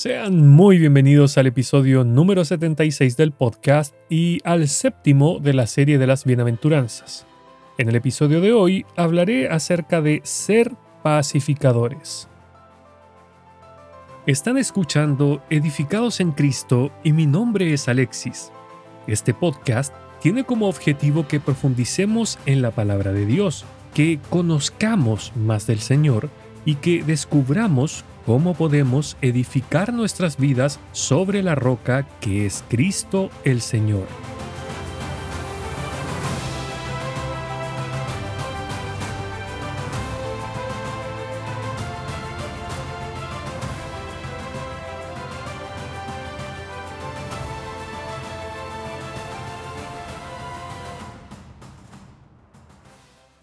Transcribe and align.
Sean 0.00 0.48
muy 0.48 0.78
bienvenidos 0.78 1.36
al 1.36 1.46
episodio 1.46 2.04
número 2.04 2.42
76 2.42 3.18
del 3.18 3.32
podcast 3.32 3.94
y 4.08 4.38
al 4.44 4.66
séptimo 4.66 5.40
de 5.40 5.52
la 5.52 5.66
serie 5.66 5.98
de 5.98 6.06
las 6.06 6.24
bienaventuranzas. 6.24 7.26
En 7.76 7.90
el 7.90 7.96
episodio 7.96 8.40
de 8.40 8.54
hoy 8.54 8.86
hablaré 8.96 9.50
acerca 9.50 10.00
de 10.00 10.22
ser 10.24 10.72
pacificadores. 11.02 12.28
Están 14.24 14.56
escuchando 14.56 15.42
Edificados 15.50 16.20
en 16.20 16.32
Cristo 16.32 16.90
y 17.04 17.12
mi 17.12 17.26
nombre 17.26 17.74
es 17.74 17.86
Alexis. 17.86 18.52
Este 19.06 19.34
podcast 19.34 19.92
tiene 20.22 20.44
como 20.44 20.66
objetivo 20.70 21.28
que 21.28 21.40
profundicemos 21.40 22.38
en 22.46 22.62
la 22.62 22.70
palabra 22.70 23.12
de 23.12 23.26
Dios, 23.26 23.66
que 23.92 24.18
conozcamos 24.30 25.34
más 25.36 25.66
del 25.66 25.80
Señor 25.80 26.30
y 26.64 26.76
que 26.76 27.02
descubramos 27.02 28.02
cómo 28.26 28.54
podemos 28.54 29.16
edificar 29.22 29.92
nuestras 29.92 30.36
vidas 30.36 30.80
sobre 30.92 31.42
la 31.42 31.54
roca 31.54 32.06
que 32.20 32.46
es 32.46 32.64
Cristo 32.68 33.30
el 33.44 33.60
Señor. 33.60 34.06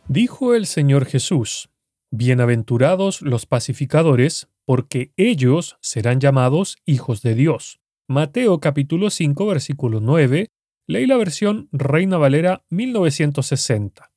Dijo 0.10 0.56
el 0.56 0.66
Señor 0.66 1.06
Jesús, 1.06 1.70
Bienaventurados 2.10 3.22
los 3.22 3.46
pacificadores, 3.46 4.48
porque 4.64 5.12
ellos 5.18 5.78
serán 5.82 6.22
llamados 6.22 6.78
hijos 6.86 7.22
de 7.22 7.36
Dios. 7.36 7.82
Mateo 8.08 8.62
capítulo 8.62 9.10
5 9.10 9.46
versículo 9.46 10.00
9, 10.00 10.48
leí 10.88 11.06
la 11.06 11.18
versión 11.18 11.68
Reina 11.74 12.18
Valera 12.18 12.64
1960. 12.70 14.10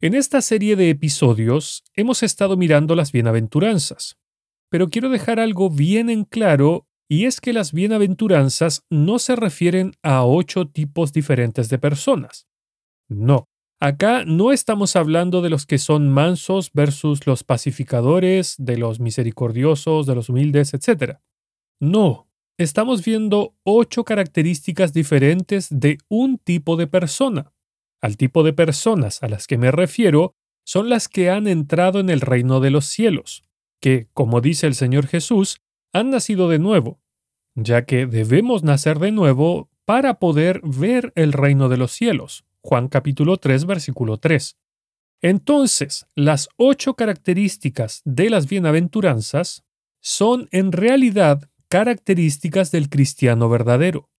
En 0.00 0.14
esta 0.14 0.42
serie 0.42 0.74
de 0.74 0.90
episodios 0.90 1.84
hemos 1.94 2.24
estado 2.24 2.56
mirando 2.56 2.96
las 2.96 3.12
bienaventuranzas, 3.12 4.18
pero 4.68 4.88
quiero 4.88 5.08
dejar 5.08 5.38
algo 5.38 5.70
bien 5.70 6.10
en 6.10 6.24
claro 6.24 6.88
y 7.08 7.26
es 7.26 7.40
que 7.40 7.52
las 7.52 7.72
bienaventuranzas 7.72 8.82
no 8.90 9.20
se 9.20 9.36
refieren 9.36 9.92
a 10.02 10.24
ocho 10.24 10.66
tipos 10.66 11.12
diferentes 11.12 11.68
de 11.68 11.78
personas. 11.78 12.48
No, 13.08 13.46
Acá 13.78 14.24
no 14.24 14.52
estamos 14.52 14.96
hablando 14.96 15.42
de 15.42 15.50
los 15.50 15.66
que 15.66 15.76
son 15.76 16.08
mansos 16.08 16.70
versus 16.72 17.26
los 17.26 17.44
pacificadores, 17.44 18.54
de 18.58 18.78
los 18.78 19.00
misericordiosos, 19.00 20.06
de 20.06 20.14
los 20.14 20.30
humildes, 20.30 20.72
etc. 20.72 21.18
No, 21.78 22.26
estamos 22.56 23.04
viendo 23.04 23.54
ocho 23.64 24.04
características 24.04 24.94
diferentes 24.94 25.68
de 25.68 25.98
un 26.08 26.38
tipo 26.38 26.76
de 26.76 26.86
persona. 26.86 27.52
Al 28.00 28.16
tipo 28.16 28.42
de 28.44 28.54
personas 28.54 29.22
a 29.22 29.28
las 29.28 29.46
que 29.46 29.58
me 29.58 29.70
refiero 29.70 30.34
son 30.64 30.88
las 30.88 31.08
que 31.08 31.28
han 31.28 31.46
entrado 31.46 32.00
en 32.00 32.08
el 32.08 32.22
reino 32.22 32.60
de 32.60 32.70
los 32.70 32.86
cielos, 32.86 33.44
que, 33.82 34.08
como 34.14 34.40
dice 34.40 34.66
el 34.66 34.74
Señor 34.74 35.06
Jesús, 35.06 35.60
han 35.92 36.08
nacido 36.08 36.48
de 36.48 36.58
nuevo, 36.58 37.02
ya 37.54 37.84
que 37.84 38.06
debemos 38.06 38.62
nacer 38.62 39.00
de 39.00 39.12
nuevo 39.12 39.68
para 39.84 40.18
poder 40.18 40.62
ver 40.64 41.12
el 41.14 41.34
reino 41.34 41.68
de 41.68 41.76
los 41.76 41.92
cielos. 41.92 42.45
Juan 42.66 42.88
capítulo 42.88 43.36
3, 43.36 43.64
versículo 43.64 44.18
3. 44.18 44.56
Entonces, 45.22 46.06
las 46.16 46.48
ocho 46.56 46.94
características 46.94 48.02
de 48.04 48.28
las 48.28 48.48
bienaventuranzas 48.48 49.64
son 50.02 50.48
en 50.50 50.72
realidad 50.72 51.48
características 51.68 52.72
del 52.72 52.88
cristiano 52.88 53.48
verdadero. 53.48 54.10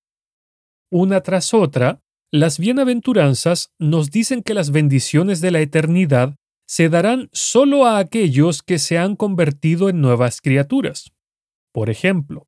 Una 0.89 1.19
tras 1.19 1.53
otra, 1.53 1.99
las 2.31 2.57
bienaventuranzas 2.57 3.73
nos 3.79 4.11
dicen 4.11 4.43
que 4.43 4.53
las 4.53 4.71
bendiciones 4.71 5.41
de 5.41 5.51
la 5.51 5.59
eternidad 5.59 6.35
se 6.65 6.87
darán 6.87 7.27
solo 7.33 7.85
a 7.85 7.97
aquellos 7.97 8.63
que 8.63 8.79
se 8.79 8.97
han 8.97 9.17
convertido 9.17 9.89
en 9.89 9.99
nuevas 9.99 10.39
criaturas. 10.39 11.11
Por 11.73 11.89
ejemplo, 11.89 12.47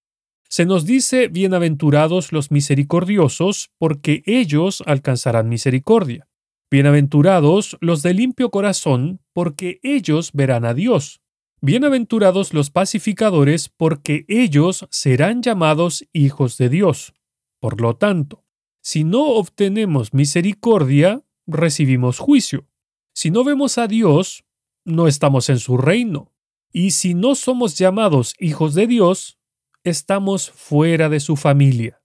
se 0.49 0.65
nos 0.65 0.85
dice, 0.85 1.27
bienaventurados 1.27 2.31
los 2.31 2.49
misericordiosos, 2.49 3.69
porque 3.77 4.23
ellos 4.25 4.81
alcanzarán 4.87 5.47
misericordia. 5.47 6.27
Bienaventurados 6.71 7.77
los 7.81 8.01
de 8.01 8.15
limpio 8.15 8.49
corazón, 8.49 9.21
porque 9.31 9.79
ellos 9.83 10.31
verán 10.33 10.65
a 10.65 10.73
Dios. 10.73 11.21
Bienaventurados 11.61 12.55
los 12.55 12.71
pacificadores, 12.71 13.69
porque 13.69 14.25
ellos 14.27 14.88
serán 14.89 15.43
llamados 15.43 16.07
hijos 16.13 16.57
de 16.57 16.69
Dios. 16.69 17.13
Por 17.59 17.79
lo 17.79 17.95
tanto, 17.95 18.43
si 18.81 19.03
no 19.03 19.25
obtenemos 19.25 20.15
misericordia, 20.15 21.23
recibimos 21.45 22.17
juicio. 22.17 22.67
Si 23.13 23.29
no 23.29 23.43
vemos 23.43 23.77
a 23.77 23.88
Dios, 23.88 24.45
no 24.83 25.07
estamos 25.07 25.49
en 25.49 25.59
su 25.59 25.77
reino. 25.77 26.33
Y 26.71 26.91
si 26.91 27.13
no 27.13 27.35
somos 27.35 27.77
llamados 27.77 28.33
hijos 28.39 28.73
de 28.73 28.88
Dios, 28.88 29.38
estamos 29.84 30.51
fuera 30.51 31.09
de 31.09 31.19
su 31.19 31.35
familia. 31.35 32.01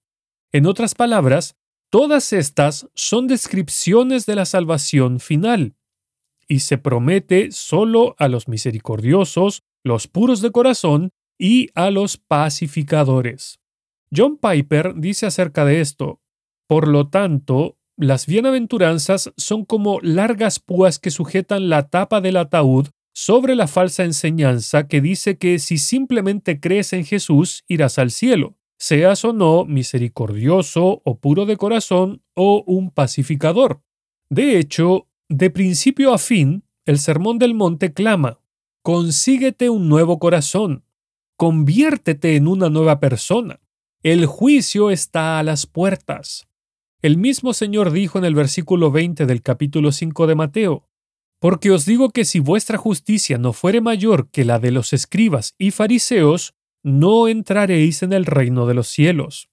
En 0.53 0.67
otras 0.67 0.95
palabras, 0.95 1.57
todas 1.91 2.33
estas 2.33 2.89
son 2.95 3.27
descripciones 3.27 4.27
de 4.27 4.37
la 4.37 4.45
salvación 4.45 5.21
final, 5.21 5.77
y 6.49 6.61
se 6.61 6.79
promete 6.79 7.53
solo 7.53 8.15
a 8.19 8.29
los 8.29 8.49
misericordiosos, 8.49 9.63
los 9.83 10.09
puros 10.09 10.41
de 10.43 10.51
corazón 10.51 11.11
y 11.39 11.71
a 11.75 11.91
los 11.91 12.17
pacificadores. 12.17 13.61
John 14.15 14.39
Piper 14.39 14.95
dice 14.97 15.27
acerca 15.27 15.65
de 15.65 15.81
esto, 15.81 16.21
por 16.67 16.89
lo 16.89 17.09
tanto, 17.09 17.77
las 17.97 18.27
bienaventuranzas 18.27 19.33
son 19.37 19.65
como 19.65 20.01
largas 20.01 20.59
púas 20.59 20.99
que 20.99 21.11
sujetan 21.11 21.69
la 21.69 21.89
tapa 21.89 22.21
del 22.21 22.37
ataúd 22.37 22.89
sobre 23.15 23.55
la 23.55 23.69
falsa 23.69 24.05
enseñanza 24.05 24.89
que 24.89 25.01
dice 25.01 25.39
que 25.39 25.59
si 25.61 25.79
simplemente 25.79 26.61
crees 26.61 26.93
en 26.93 27.05
Jesús 27.05 27.65
irás 27.69 27.99
al 27.99 28.11
cielo, 28.11 28.57
seas 28.77 29.25
o 29.25 29.33
no 29.33 29.65
misericordioso 29.65 31.01
o 31.05 31.19
puro 31.19 31.47
de 31.47 31.57
corazón 31.57 32.23
o 32.35 32.65
un 32.67 32.91
pacificador. 32.91 33.81
De 34.29 34.59
hecho, 34.59 35.07
de 35.29 35.49
principio 35.49 36.13
a 36.13 36.19
fin, 36.19 36.65
el 36.85 36.99
Sermón 36.99 37.39
del 37.39 37.55
Monte 37.55 37.93
clama, 37.93 38.41
consíguete 38.83 39.71
un 39.71 39.89
nuevo 39.89 40.19
corazón, 40.19 40.85
conviértete 41.37 42.35
en 42.35 42.49
una 42.49 42.69
nueva 42.69 42.99
persona. 42.99 43.61
El 44.03 44.27
juicio 44.27 44.91
está 44.91 45.39
a 45.39 45.45
las 45.45 45.67
puertas. 45.67 46.49
El 47.01 47.17
mismo 47.17 47.55
Señor 47.55 47.93
dijo 47.93 48.19
en 48.19 48.25
el 48.25 48.35
versículo 48.35 48.91
20 48.91 49.25
del 49.25 49.41
capítulo 49.41 49.93
5 49.93 50.27
de 50.27 50.35
Mateo, 50.35 50.89
porque 51.45 51.71
os 51.71 51.85
digo 51.85 52.09
que 52.09 52.25
si 52.25 52.41
vuestra 52.41 52.79
justicia 52.79 53.37
no 53.37 53.53
fuere 53.53 53.83
mayor 53.83 54.31
que 54.31 54.47
la 54.47 54.59
de 54.59 54.71
los 54.71 54.95
escribas 54.95 55.55
y 55.59 55.73
fariseos, 55.73 56.55
no 56.83 57.29
entraréis 57.29 58.03
en 58.03 58.15
el 58.15 58.25
reino 58.25 58.65
de 58.65 58.73
los 58.73 58.89
cielos. 58.89 59.51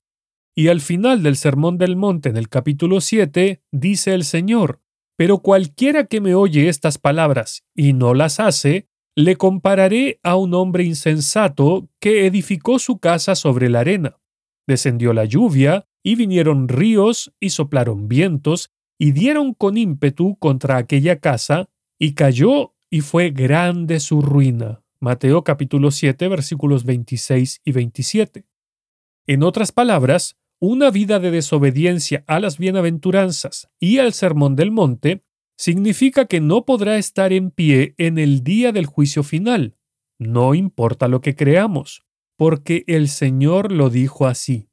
Y 0.56 0.70
al 0.70 0.80
final 0.80 1.22
del 1.22 1.36
Sermón 1.36 1.78
del 1.78 1.98
Monte 1.98 2.30
en 2.30 2.38
el 2.38 2.48
capítulo 2.48 3.02
7 3.02 3.62
dice 3.74 4.14
el 4.14 4.24
Señor, 4.24 4.80
pero 5.18 5.40
cualquiera 5.40 6.06
que 6.06 6.22
me 6.22 6.34
oye 6.34 6.70
estas 6.70 6.98
palabras 6.98 7.66
y 7.76 7.92
no 7.92 8.14
las 8.14 8.40
hace, 8.40 8.88
le 9.14 9.36
compararé 9.36 10.22
a 10.24 10.38
un 10.38 10.54
hombre 10.54 10.86
insensato 10.86 11.90
que 12.00 12.26
edificó 12.26 12.80
su 12.80 13.00
casa 13.00 13.36
sobre 13.36 13.68
la 13.68 13.82
arena. 13.82 14.16
Descendió 14.66 15.12
la 15.12 15.26
lluvia, 15.26 15.90
y 16.04 16.16
vinieron 16.16 16.70
ríos, 16.70 17.34
y 17.42 17.50
soplaron 17.50 18.08
vientos, 18.08 18.72
y 18.98 19.12
dieron 19.12 19.54
con 19.56 19.76
ímpetu 19.76 20.38
contra 20.38 20.78
aquella 20.78 21.20
casa, 21.20 21.71
y 22.02 22.16
cayó 22.16 22.74
y 22.90 23.02
fue 23.02 23.30
grande 23.30 24.00
su 24.00 24.24
ruina. 24.24 24.84
Mateo 25.00 25.44
capítulo 25.44 25.92
7 25.92 26.30
versículos 26.30 26.84
26 26.84 27.62
y 27.64 27.72
27. 27.72 28.48
En 29.28 29.44
otras 29.44 29.72
palabras, 29.72 30.36
una 30.60 30.90
vida 30.90 31.20
de 31.20 31.30
desobediencia 31.30 32.24
a 32.26 32.40
las 32.40 32.58
bienaventuranzas 32.58 33.70
y 33.80 34.00
al 34.00 34.14
sermón 34.14 34.56
del 34.56 34.72
monte 34.72 35.24
significa 35.60 36.26
que 36.26 36.42
no 36.42 36.66
podrá 36.66 36.98
estar 36.98 37.34
en 37.34 37.52
pie 37.52 37.94
en 38.00 38.18
el 38.18 38.44
día 38.44 38.72
del 38.72 38.88
juicio 38.88 39.22
final, 39.22 39.78
no 40.18 40.56
importa 40.56 41.08
lo 41.08 41.22
que 41.22 41.36
creamos, 41.36 42.04
porque 42.36 42.84
el 42.88 43.10
Señor 43.10 43.72
lo 43.72 43.92
dijo 43.92 44.26
así. 44.26 44.72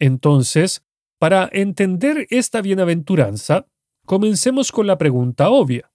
Entonces, 0.00 0.84
para 1.20 1.48
entender 1.52 2.26
esta 2.30 2.60
bienaventuranza, 2.60 3.68
comencemos 4.04 4.72
con 4.72 4.88
la 4.88 4.98
pregunta 4.98 5.48
obvia. 5.50 5.92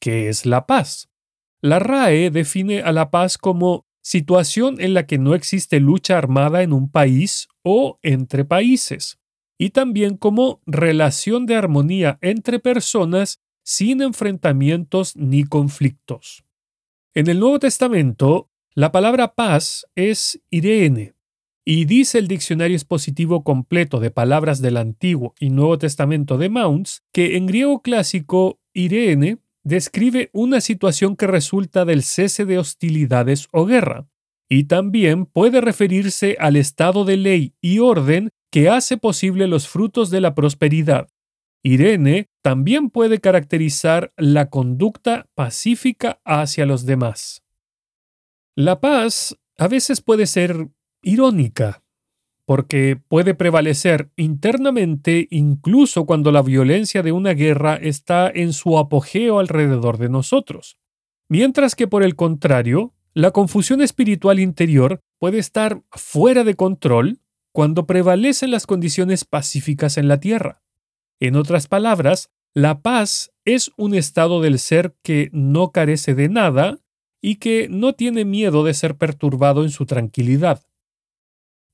¿Qué 0.00 0.28
es 0.28 0.46
la 0.46 0.66
paz? 0.66 1.08
La 1.60 1.78
RAE 1.78 2.30
define 2.30 2.82
a 2.82 2.92
la 2.92 3.10
paz 3.10 3.38
como 3.38 3.86
situación 4.02 4.80
en 4.80 4.92
la 4.92 5.06
que 5.06 5.18
no 5.18 5.34
existe 5.34 5.80
lucha 5.80 6.18
armada 6.18 6.62
en 6.62 6.72
un 6.72 6.90
país 6.90 7.48
o 7.62 7.98
entre 8.02 8.44
países, 8.44 9.18
y 9.58 9.70
también 9.70 10.16
como 10.16 10.60
relación 10.66 11.46
de 11.46 11.56
armonía 11.56 12.18
entre 12.20 12.58
personas 12.58 13.40
sin 13.64 14.02
enfrentamientos 14.02 15.16
ni 15.16 15.44
conflictos. 15.44 16.44
En 17.14 17.28
el 17.28 17.40
Nuevo 17.40 17.58
Testamento, 17.58 18.50
La 18.76 18.90
palabra 18.90 19.34
paz 19.34 19.86
es 19.94 20.42
Irene, 20.50 21.14
y 21.64 21.86
dice 21.86 22.18
el 22.18 22.28
diccionario 22.28 22.76
expositivo 22.76 23.42
completo 23.44 24.00
de 24.00 24.10
palabras 24.10 24.60
del 24.60 24.76
Antiguo 24.76 25.34
y 25.38 25.50
Nuevo 25.50 25.78
Testamento 25.78 26.36
de 26.36 26.48
Mounts 26.50 27.04
que 27.12 27.36
en 27.36 27.46
griego 27.46 27.80
clásico 27.82 28.58
Irene 28.74 29.38
describe 29.64 30.30
una 30.32 30.60
situación 30.60 31.16
que 31.16 31.26
resulta 31.26 31.84
del 31.84 32.02
cese 32.02 32.44
de 32.44 32.58
hostilidades 32.58 33.48
o 33.50 33.66
guerra, 33.66 34.06
y 34.48 34.64
también 34.64 35.26
puede 35.26 35.60
referirse 35.60 36.36
al 36.38 36.56
estado 36.56 37.04
de 37.04 37.16
ley 37.16 37.54
y 37.60 37.78
orden 37.78 38.30
que 38.50 38.68
hace 38.68 38.96
posible 38.96 39.48
los 39.48 39.66
frutos 39.66 40.10
de 40.10 40.20
la 40.20 40.34
prosperidad. 40.34 41.08
Irene 41.62 42.28
también 42.42 42.90
puede 42.90 43.20
caracterizar 43.20 44.12
la 44.16 44.50
conducta 44.50 45.26
pacífica 45.34 46.20
hacia 46.24 46.66
los 46.66 46.84
demás. 46.84 47.42
La 48.54 48.80
paz 48.80 49.36
a 49.56 49.66
veces 49.66 50.02
puede 50.02 50.26
ser 50.26 50.68
irónica, 51.02 51.82
porque 52.46 52.98
puede 53.08 53.34
prevalecer 53.34 54.10
internamente 54.16 55.26
incluso 55.30 56.04
cuando 56.04 56.30
la 56.30 56.42
violencia 56.42 57.02
de 57.02 57.12
una 57.12 57.32
guerra 57.32 57.76
está 57.76 58.30
en 58.32 58.52
su 58.52 58.78
apogeo 58.78 59.38
alrededor 59.38 59.98
de 59.98 60.08
nosotros, 60.08 60.78
mientras 61.28 61.74
que 61.74 61.86
por 61.86 62.02
el 62.02 62.16
contrario, 62.16 62.94
la 63.14 63.30
confusión 63.30 63.80
espiritual 63.80 64.40
interior 64.40 65.00
puede 65.18 65.38
estar 65.38 65.82
fuera 65.92 66.44
de 66.44 66.54
control 66.54 67.20
cuando 67.52 67.86
prevalecen 67.86 68.50
las 68.50 68.66
condiciones 68.66 69.24
pacíficas 69.24 69.96
en 69.96 70.08
la 70.08 70.18
tierra. 70.18 70.62
En 71.20 71.36
otras 71.36 71.68
palabras, 71.68 72.30
la 72.52 72.82
paz 72.82 73.32
es 73.44 73.70
un 73.76 73.94
estado 73.94 74.40
del 74.40 74.58
ser 74.58 74.96
que 75.02 75.30
no 75.32 75.70
carece 75.70 76.14
de 76.14 76.28
nada 76.28 76.80
y 77.22 77.36
que 77.36 77.68
no 77.70 77.94
tiene 77.94 78.24
miedo 78.24 78.64
de 78.64 78.74
ser 78.74 78.96
perturbado 78.96 79.62
en 79.62 79.70
su 79.70 79.86
tranquilidad. 79.86 80.64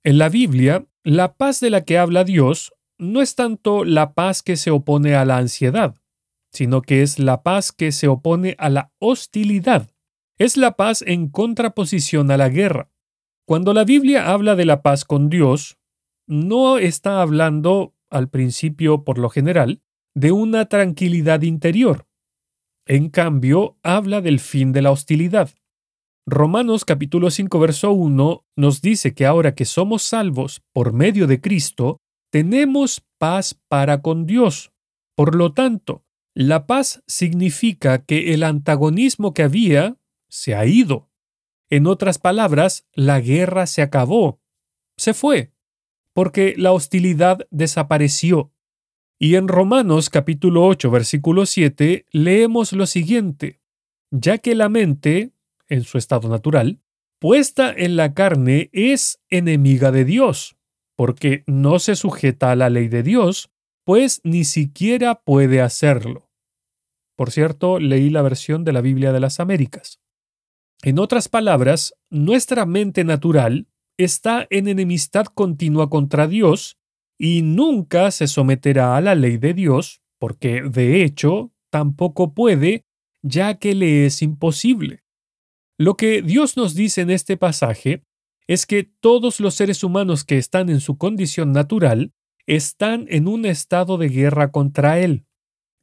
En 0.03 0.17
la 0.17 0.31
Biblia, 0.31 0.87
la 1.05 1.35
paz 1.35 1.61
de 1.61 1.69
la 1.69 1.85
que 1.85 1.99
habla 1.99 2.25
Dios 2.25 2.73
no 2.99 3.21
es 3.21 3.35
tanto 3.35 3.85
la 3.85 4.15
paz 4.15 4.43
que 4.43 4.57
se 4.57 4.71
opone 4.71 5.15
a 5.15 5.27
la 5.27 5.37
ansiedad, 5.37 5.95
sino 6.53 6.81
que 6.81 7.03
es 7.03 7.19
la 7.19 7.43
paz 7.43 7.71
que 7.73 7.93
se 7.93 8.09
opone 8.09 8.57
a 8.59 8.71
la 8.71 8.93
hostilidad. 8.99 9.91
Es 10.39 10.57
la 10.57 10.73
paz 10.77 11.03
en 11.07 11.29
contraposición 11.29 12.31
a 12.31 12.39
la 12.39 12.49
guerra. 12.49 12.91
Cuando 13.47 13.75
la 13.75 13.85
Biblia 13.85 14.31
habla 14.31 14.57
de 14.57 14.65
la 14.65 14.81
paz 14.81 15.05
con 15.05 15.29
Dios, 15.29 15.79
no 16.27 16.79
está 16.79 17.21
hablando, 17.21 17.95
al 18.09 18.31
principio 18.31 19.05
por 19.05 19.19
lo 19.19 19.29
general, 19.29 19.83
de 20.15 20.33
una 20.33 20.67
tranquilidad 20.67 21.43
interior. 21.43 22.07
En 22.87 23.11
cambio, 23.11 23.77
habla 23.83 24.23
del 24.23 24.41
fin 24.41 24.73
de 24.73 24.81
la 24.81 24.93
hostilidad. 24.93 25.51
Romanos 26.27 26.85
capítulo 26.85 27.31
5 27.31 27.59
verso 27.59 27.93
1 27.93 28.45
nos 28.57 28.83
dice 28.83 29.15
que 29.15 29.27
ahora 29.27 29.55
que 29.55 29.65
somos 29.65 30.03
salvos 30.03 30.63
por 30.73 30.93
medio 30.93 31.27
de 31.27 31.41
Cristo, 31.41 31.99
tenemos 32.31 33.03
paz 33.19 33.59
para 33.69 34.03
con 34.03 34.27
Dios. 34.27 34.73
Por 35.17 35.35
lo 35.35 35.53
tanto, 35.53 36.05
la 36.35 36.67
paz 36.67 37.03
significa 37.07 38.05
que 38.05 38.35
el 38.35 38.43
antagonismo 38.43 39.35
que 39.35 39.43
había 39.43 39.97
se 40.29 40.55
ha 40.55 40.67
ido. 40.67 41.11
En 41.71 41.87
otras 41.87 42.19
palabras, 42.19 42.87
la 42.93 43.21
guerra 43.21 43.67
se 43.67 43.83
acabó, 43.83 44.41
se 44.97 45.15
fue, 45.15 45.53
porque 46.13 46.55
la 46.57 46.73
hostilidad 46.73 47.47
desapareció. 47.51 48.53
Y 49.19 49.35
en 49.35 49.49
Romanos 49.49 50.11
capítulo 50.11 50.65
8 50.67 50.91
versículo 50.91 51.47
7 51.47 52.07
leemos 52.13 52.73
lo 52.73 52.87
siguiente, 52.87 53.61
ya 54.11 54.39
que 54.39 54.55
la 54.55 54.69
mente, 54.69 55.33
en 55.71 55.85
su 55.85 55.97
estado 55.97 56.29
natural, 56.29 56.83
puesta 57.19 57.73
en 57.75 57.97
la 57.97 58.13
carne 58.13 58.69
es 58.73 59.23
enemiga 59.31 59.91
de 59.91 60.05
Dios, 60.05 60.57
porque 60.97 61.45
no 61.47 61.79
se 61.79 61.97
sujeta 61.97 62.51
a 62.51 62.57
la 62.57 62.69
ley 62.69 62.89
de 62.89 63.03
Dios, 63.03 63.51
pues 63.85 64.21
ni 64.23 64.45
siquiera 64.45 65.23
puede 65.23 65.63
hacerlo. 65.63 66.31
Por 67.17 67.31
cierto, 67.31 67.79
leí 67.79 68.11
la 68.11 68.23
versión 68.23 68.65
de 68.65 68.73
la 68.73 68.81
Biblia 68.81 69.13
de 69.13 69.21
las 69.21 69.41
Américas. 69.41 70.01
En 70.83 70.99
otras 70.99 71.29
palabras, 71.29 71.95
nuestra 72.11 72.65
mente 72.67 73.05
natural 73.05 73.69
está 73.99 74.47
en 74.51 74.69
enemistad 74.69 75.27
continua 75.27 75.91
contra 75.91 76.27
Dios 76.27 76.79
y 77.19 77.43
nunca 77.43 78.11
se 78.11 78.27
someterá 78.27 78.97
a 78.97 79.01
la 79.03 79.15
ley 79.15 79.37
de 79.37 79.53
Dios, 79.53 80.01
porque 80.19 80.63
de 80.63 81.03
hecho 81.03 81.53
tampoco 81.71 82.33
puede, 82.33 82.87
ya 83.23 83.59
que 83.59 83.75
le 83.75 84.07
es 84.07 84.23
imposible. 84.23 85.05
Lo 85.81 85.97
que 85.97 86.21
Dios 86.21 86.59
nos 86.59 86.75
dice 86.75 87.01
en 87.01 87.09
este 87.09 87.39
pasaje 87.39 88.05
es 88.47 88.67
que 88.67 88.85
todos 88.85 89.41
los 89.41 89.55
seres 89.55 89.83
humanos 89.83 90.25
que 90.25 90.37
están 90.37 90.69
en 90.69 90.79
su 90.79 90.99
condición 90.99 91.53
natural 91.53 92.13
están 92.47 93.07
en 93.09 93.27
un 93.27 93.47
estado 93.47 93.97
de 93.97 94.11
guerra 94.11 94.53
contra 94.53 94.99
Él. 94.99 95.25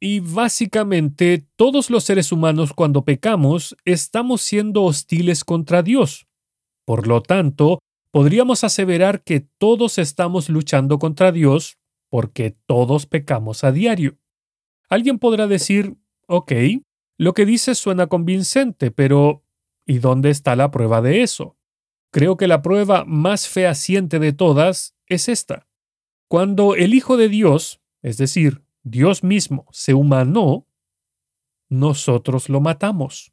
Y 0.00 0.20
básicamente 0.20 1.48
todos 1.56 1.90
los 1.90 2.04
seres 2.04 2.30
humanos 2.30 2.74
cuando 2.74 3.04
pecamos 3.04 3.76
estamos 3.84 4.40
siendo 4.40 4.84
hostiles 4.84 5.42
contra 5.42 5.82
Dios. 5.82 6.28
Por 6.84 7.08
lo 7.08 7.20
tanto, 7.20 7.80
podríamos 8.12 8.62
aseverar 8.62 9.24
que 9.24 9.40
todos 9.58 9.98
estamos 9.98 10.48
luchando 10.48 11.00
contra 11.00 11.32
Dios 11.32 11.76
porque 12.08 12.56
todos 12.66 13.06
pecamos 13.06 13.64
a 13.64 13.72
diario. 13.72 14.16
Alguien 14.88 15.18
podrá 15.18 15.48
decir, 15.48 15.96
ok, 16.28 16.52
lo 17.18 17.34
que 17.34 17.44
dices 17.44 17.78
suena 17.78 18.06
convincente, 18.06 18.92
pero 18.92 19.42
¿Y 19.88 20.00
dónde 20.00 20.28
está 20.28 20.54
la 20.54 20.70
prueba 20.70 21.00
de 21.00 21.22
eso? 21.22 21.56
Creo 22.12 22.36
que 22.36 22.46
la 22.46 22.60
prueba 22.60 23.06
más 23.06 23.48
fehaciente 23.48 24.18
de 24.18 24.34
todas 24.34 24.94
es 25.06 25.30
esta. 25.30 25.66
Cuando 26.28 26.74
el 26.74 26.92
Hijo 26.92 27.16
de 27.16 27.30
Dios, 27.30 27.80
es 28.02 28.18
decir, 28.18 28.62
Dios 28.82 29.24
mismo, 29.24 29.66
se 29.72 29.94
humanó, 29.94 30.66
nosotros 31.70 32.50
lo 32.50 32.60
matamos. 32.60 33.32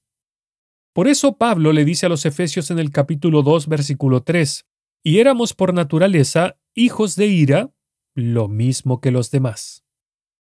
Por 0.93 1.09
eso 1.09 1.37
Pablo 1.37 1.73
le 1.73 1.83
dice 1.83 2.05
a 2.05 2.09
los 2.09 2.25
Efesios 2.25 2.71
en 2.71 2.79
el 2.79 2.89
capítulo 2.89 3.41
2, 3.41 3.67
versículo 3.67 4.23
3, 4.23 4.65
y 5.03 5.19
éramos 5.19 5.53
por 5.53 5.73
naturaleza 5.73 6.57
hijos 6.73 7.17
de 7.17 7.27
ira, 7.27 7.73
lo 8.13 8.47
mismo 8.47 9.01
que 9.01 9.11
los 9.11 9.29
demás. 9.29 9.83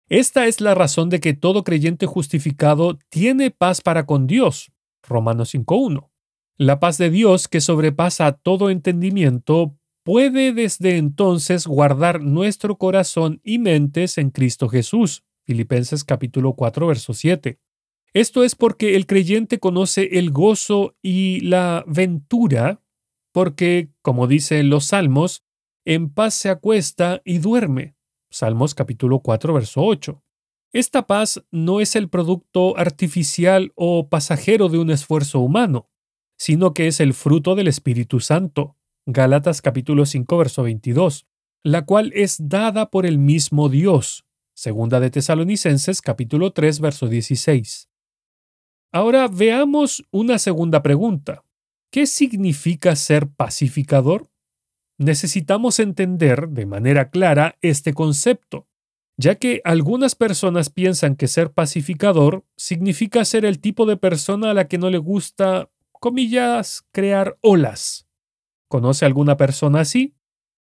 Esta 0.10 0.48
es 0.48 0.62
la 0.62 0.74
razón 0.74 1.10
de 1.10 1.20
que 1.20 1.36
todo 1.36 1.64
creyente 1.64 2.08
justificado 2.08 2.98
tiene 3.10 3.52
paz 3.52 3.82
para 3.82 4.08
con 4.08 4.26
Dios, 4.26 4.72
Romanos 5.04 5.54
5.1. 5.54 6.10
La 6.58 6.80
paz 6.80 6.98
de 6.98 7.10
Dios 7.10 7.48
que 7.48 7.62
sobrepasa 7.62 8.34
todo 8.34 8.70
entendimiento 8.70 9.78
puede 10.04 10.54
desde 10.54 10.98
entonces 10.98 11.68
guardar 11.68 12.22
nuestro 12.22 12.78
corazón 12.78 13.40
y 13.44 13.60
mentes 13.60 14.18
en 14.18 14.30
Cristo 14.30 14.70
Jesús. 14.70 15.24
Filipenses 15.46 16.04
capítulo 16.04 16.54
4 16.54 16.88
verso 16.88 17.14
7. 17.14 17.60
Esto 18.14 18.44
es 18.44 18.56
porque 18.56 18.96
el 18.96 19.06
creyente 19.06 19.60
conoce 19.60 20.20
el 20.20 20.32
gozo 20.32 20.96
y 21.02 21.40
la 21.42 21.84
ventura, 21.88 22.82
porque, 23.32 23.90
como 24.02 24.28
dicen 24.28 24.70
los 24.70 24.86
salmos, 24.86 25.44
en 25.86 26.10
paz 26.10 26.34
se 26.34 26.50
acuesta 26.50 27.22
y 27.24 27.38
duerme. 27.38 27.96
Salmos 28.30 28.76
capítulo 28.76 29.20
4 29.20 29.54
verso 29.54 29.82
8. 29.84 30.22
Esta 30.74 31.06
paz 31.06 31.44
no 31.52 31.82
es 31.82 31.98
el 31.98 32.08
producto 32.08 32.78
artificial 32.78 33.74
o 33.76 34.08
pasajero 34.08 34.70
de 34.70 34.78
un 34.78 34.90
esfuerzo 34.90 35.42
humano, 35.42 35.90
sino 36.38 36.74
que 36.74 36.88
es 36.88 37.02
el 37.02 37.14
fruto 37.14 37.56
del 37.56 37.68
Espíritu 37.68 38.22
Santo. 38.22 38.78
Gálatas 39.06 39.62
capítulo 39.62 40.06
5 40.06 40.38
verso 40.38 40.64
22, 40.64 41.28
la 41.64 41.86
cual 41.86 42.14
es 42.16 42.38
dada 42.48 42.90
por 42.90 43.06
el 43.06 43.18
mismo 43.18 43.68
Dios. 43.68 44.26
Segunda 44.56 45.02
de 45.02 45.10
Tesalonicenses 45.10 46.02
capítulo 46.02 46.54
3 46.54 46.80
verso 46.80 47.08
16. 47.08 47.90
Ahora 48.94 49.28
veamos 49.28 50.06
una 50.10 50.40
segunda 50.40 50.82
pregunta. 50.82 51.44
¿Qué 51.92 52.08
significa 52.08 52.96
ser 52.96 53.28
pacificador? 53.28 54.32
Necesitamos 54.98 55.80
entender 55.80 56.48
de 56.48 56.66
manera 56.66 57.10
clara 57.10 57.58
este 57.62 57.94
concepto 57.94 58.70
ya 59.22 59.36
que 59.36 59.62
algunas 59.64 60.16
personas 60.16 60.72
piensan 60.72 61.16
que 61.16 61.28
ser 61.28 61.52
pacificador 61.52 62.44
significa 62.58 63.24
ser 63.24 63.46
el 63.46 63.60
tipo 63.60 63.86
de 63.86 63.96
persona 63.96 64.50
a 64.50 64.54
la 64.56 64.68
que 64.68 64.80
no 64.80 64.90
le 64.90 64.98
gusta, 64.98 65.70
comillas, 65.92 66.88
crear 66.92 67.38
olas. 67.42 68.08
¿Conoce 68.68 69.06
alguna 69.06 69.38
persona 69.38 69.82
así? 69.82 70.16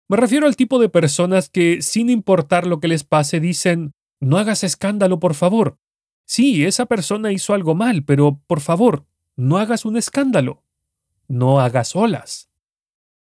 Me 0.10 0.18
refiero 0.18 0.48
al 0.48 0.56
tipo 0.56 0.80
de 0.80 0.90
personas 0.90 1.50
que, 1.50 1.84
sin 1.84 2.10
importar 2.10 2.66
lo 2.66 2.80
que 2.80 2.88
les 2.88 3.04
pase, 3.04 3.40
dicen, 3.40 3.94
no 4.20 4.38
hagas 4.38 4.64
escándalo, 4.64 5.20
por 5.20 5.36
favor. 5.36 5.78
Sí, 6.26 6.66
esa 6.66 6.88
persona 6.88 7.32
hizo 7.32 7.54
algo 7.54 7.76
mal, 7.76 8.04
pero, 8.06 8.42
por 8.48 8.62
favor, 8.62 9.06
no 9.36 9.60
hagas 9.60 9.86
un 9.86 9.98
escándalo. 9.98 10.64
No 11.28 11.60
hagas 11.60 11.96
olas. 11.96 12.50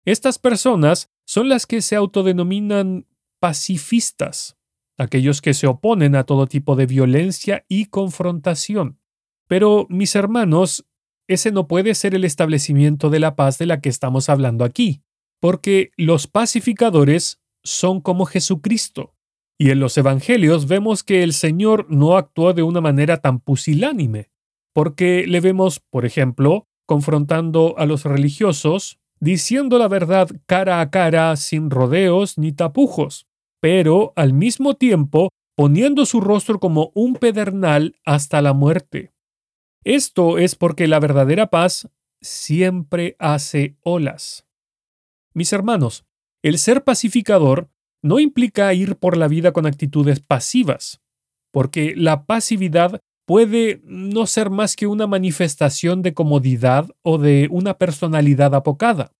Estas 0.06 0.39
personas 0.39 1.12
son 1.25 1.50
las 1.50 1.65
que 1.65 1.82
se 1.82 1.98
autodenominan 1.98 3.06
pacifistas 3.39 4.56
aquellos 4.98 5.42
que 5.42 5.54
se 5.54 5.68
oponen 5.68 6.16
a 6.16 6.24
todo 6.24 6.48
tipo 6.48 6.75
de 6.75 6.86
violencia 6.86 7.66
y 7.68 7.86
confrontación. 7.86 9.00
Pero, 9.48 9.88
mis 9.90 10.16
hermanos, 10.16 10.86
ese 11.28 11.52
no 11.52 11.68
puede 11.68 11.96
ser 11.96 12.16
el 12.16 12.24
establecimiento 12.24 13.10
de 13.10 13.20
la 13.20 13.36
paz 13.36 13.58
de 13.58 13.66
la 13.66 13.82
que 13.82 13.90
estamos 13.90 14.30
hablando 14.30 14.64
aquí, 14.64 15.02
porque 15.40 15.92
los 15.98 16.28
pacificadores 16.28 17.42
son 17.64 18.02
como 18.02 18.25
Jesucristo. 18.25 19.16
Y 19.58 19.72
en 19.72 19.80
los 19.80 19.98
Evangelios 19.98 20.68
vemos 20.68 21.04
que 21.04 21.24
el 21.24 21.34
Señor 21.34 21.88
no 21.90 22.18
actuó 22.18 22.54
de 22.54 22.64
una 22.64 22.82
manera 22.82 23.18
tan 23.18 23.40
pusilánime, 23.40 24.30
porque 24.74 25.25
le 25.28 25.40
vemos, 25.40 25.80
por 25.80 26.06
ejemplo, 26.06 26.68
confrontando 26.86 27.75
a 27.78 27.86
los 27.86 28.04
religiosos, 28.04 29.00
diciendo 29.20 29.80
la 29.80 29.88
verdad 29.88 30.30
cara 30.46 30.82
a 30.82 30.90
cara 30.92 31.36
sin 31.38 31.70
rodeos 31.70 32.38
ni 32.38 32.52
tapujos, 32.52 33.28
pero 33.65 34.13
al 34.15 34.31
mismo 34.31 34.75
tiempo 34.75 35.29
poniendo 35.55 36.05
su 36.05 36.22
rostro 36.22 36.60
como 36.60 36.91
un 36.93 37.15
pedernal 37.15 37.95
hasta 38.05 38.39
la 38.43 38.53
muerte. 38.53 39.12
Esto 39.84 40.38
es 40.38 40.53
porque 40.53 40.88
la 40.88 41.00
verdadera 41.00 41.48
paz 41.48 41.89
siempre 42.22 43.15
hace 43.17 43.75
olas. 43.81 44.45
Mis 45.34 45.51
hermanos, 45.51 46.05
el 46.43 46.60
ser 46.60 46.84
pacificador 46.84 47.72
no 48.03 48.19
implica 48.19 48.72
ir 48.75 48.98
por 48.98 49.17
la 49.17 49.27
vida 49.27 49.51
con 49.51 49.65
actitudes 49.65 50.19
pasivas, 50.19 51.01
porque 51.51 51.95
la 51.95 52.27
pasividad 52.27 53.00
puede 53.25 53.81
no 53.84 54.27
ser 54.27 54.51
más 54.51 54.75
que 54.75 54.86
una 54.86 55.07
manifestación 55.07 56.03
de 56.03 56.13
comodidad 56.13 56.88
o 57.01 57.17
de 57.17 57.48
una 57.50 57.79
personalidad 57.79 58.53
apocada. 58.53 59.12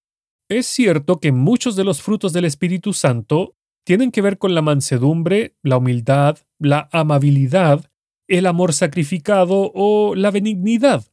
Es 0.48 0.68
cierto 0.68 1.20
que 1.20 1.32
muchos 1.32 1.76
de 1.76 1.84
los 1.84 2.04
frutos 2.04 2.32
del 2.32 2.46
Espíritu 2.46 2.94
Santo 2.94 3.55
tienen 3.86 4.12
que 4.12 4.22
ver 4.22 4.38
con 4.38 4.56
la 4.56 4.62
mansedumbre, 4.62 5.56
la 5.62 5.78
humildad, 5.78 6.40
la 6.60 6.90
amabilidad, 6.92 7.90
el 8.28 8.48
amor 8.48 8.74
sacrificado 8.74 9.72
o 9.74 10.16
la 10.16 10.32
benignidad, 10.32 11.06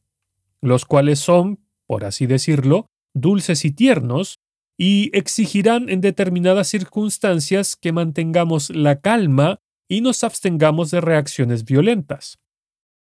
los 0.59 0.83
cuales 0.83 1.19
son, 1.19 1.59
por 1.85 2.03
así 2.03 2.25
decirlo, 2.25 2.87
dulces 3.13 3.63
y 3.63 3.71
tiernos, 3.71 4.39
y 4.75 5.15
exigirán 5.15 5.87
en 5.87 6.01
determinadas 6.01 6.67
circunstancias 6.67 7.75
que 7.75 7.91
mantengamos 7.91 8.71
la 8.71 8.99
calma 8.99 9.59
y 9.87 10.01
nos 10.01 10.23
abstengamos 10.23 10.89
de 10.89 10.99
reacciones 10.99 11.65
violentas. 11.65 12.39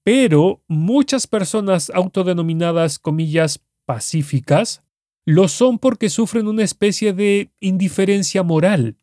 Pero 0.03 0.63
muchas 0.67 1.27
personas 1.27 1.91
autodenominadas 1.93 2.97
comillas 2.97 3.63
pacíficas 3.85 4.81
lo 5.23 5.47
son 5.47 5.77
porque 5.77 6.09
sufren 6.09 6.47
una 6.47 6.63
especie 6.63 7.13
de 7.13 7.51
indiferencia 7.59 8.41
moral, 8.41 8.97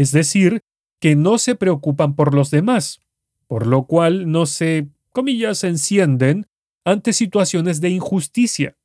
es 0.00 0.12
decir, 0.12 0.62
que 0.98 1.14
no 1.14 1.36
se 1.36 1.56
preocupan 1.56 2.16
por 2.16 2.32
los 2.32 2.50
demás, 2.50 3.00
por 3.46 3.66
lo 3.66 3.84
cual 3.86 4.30
no 4.32 4.46
se, 4.46 4.88
comillas, 5.12 5.62
encienden 5.62 6.46
ante 6.86 7.12
situaciones 7.12 7.82
de 7.82 7.90
injusticia. 7.90 8.78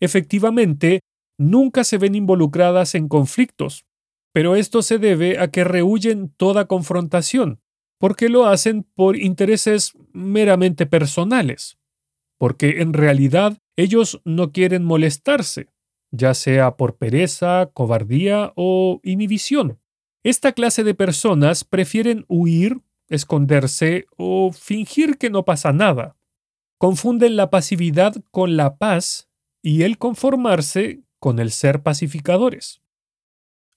Efectivamente, 0.00 1.00
nunca 1.38 1.84
se 1.84 1.98
ven 1.98 2.14
involucradas 2.14 2.94
en 2.94 3.08
conflictos, 3.08 3.84
pero 4.32 4.56
esto 4.56 4.80
se 4.80 4.96
debe 4.96 5.38
a 5.38 5.48
que 5.48 5.64
rehuyen 5.64 6.30
toda 6.30 6.66
confrontación, 6.66 7.60
porque 7.98 8.30
lo 8.30 8.46
hacen 8.46 8.84
por 8.94 9.18
intereses 9.18 9.92
meramente 10.14 10.86
personales, 10.86 11.76
porque 12.38 12.80
en 12.80 12.94
realidad 12.94 13.58
ellos 13.76 14.22
no 14.24 14.50
quieren 14.52 14.82
molestarse, 14.82 15.68
ya 16.10 16.32
sea 16.32 16.78
por 16.78 16.96
pereza, 16.96 17.68
cobardía 17.74 18.54
o 18.56 19.00
inhibición. 19.02 19.78
Esta 20.22 20.52
clase 20.52 20.84
de 20.84 20.94
personas 20.94 21.64
prefieren 21.64 22.24
huir, 22.28 22.80
esconderse 23.08 24.06
o 24.16 24.52
fingir 24.52 25.18
que 25.18 25.30
no 25.30 25.44
pasa 25.44 25.72
nada. 25.72 26.16
Confunden 26.78 27.36
la 27.36 27.50
pasividad 27.50 28.14
con 28.30 28.56
la 28.56 28.76
paz 28.76 29.28
y 29.62 29.82
el 29.82 29.98
conformarse 29.98 31.02
con 31.18 31.38
el 31.38 31.50
ser 31.50 31.82
pacificadores. 31.82 32.82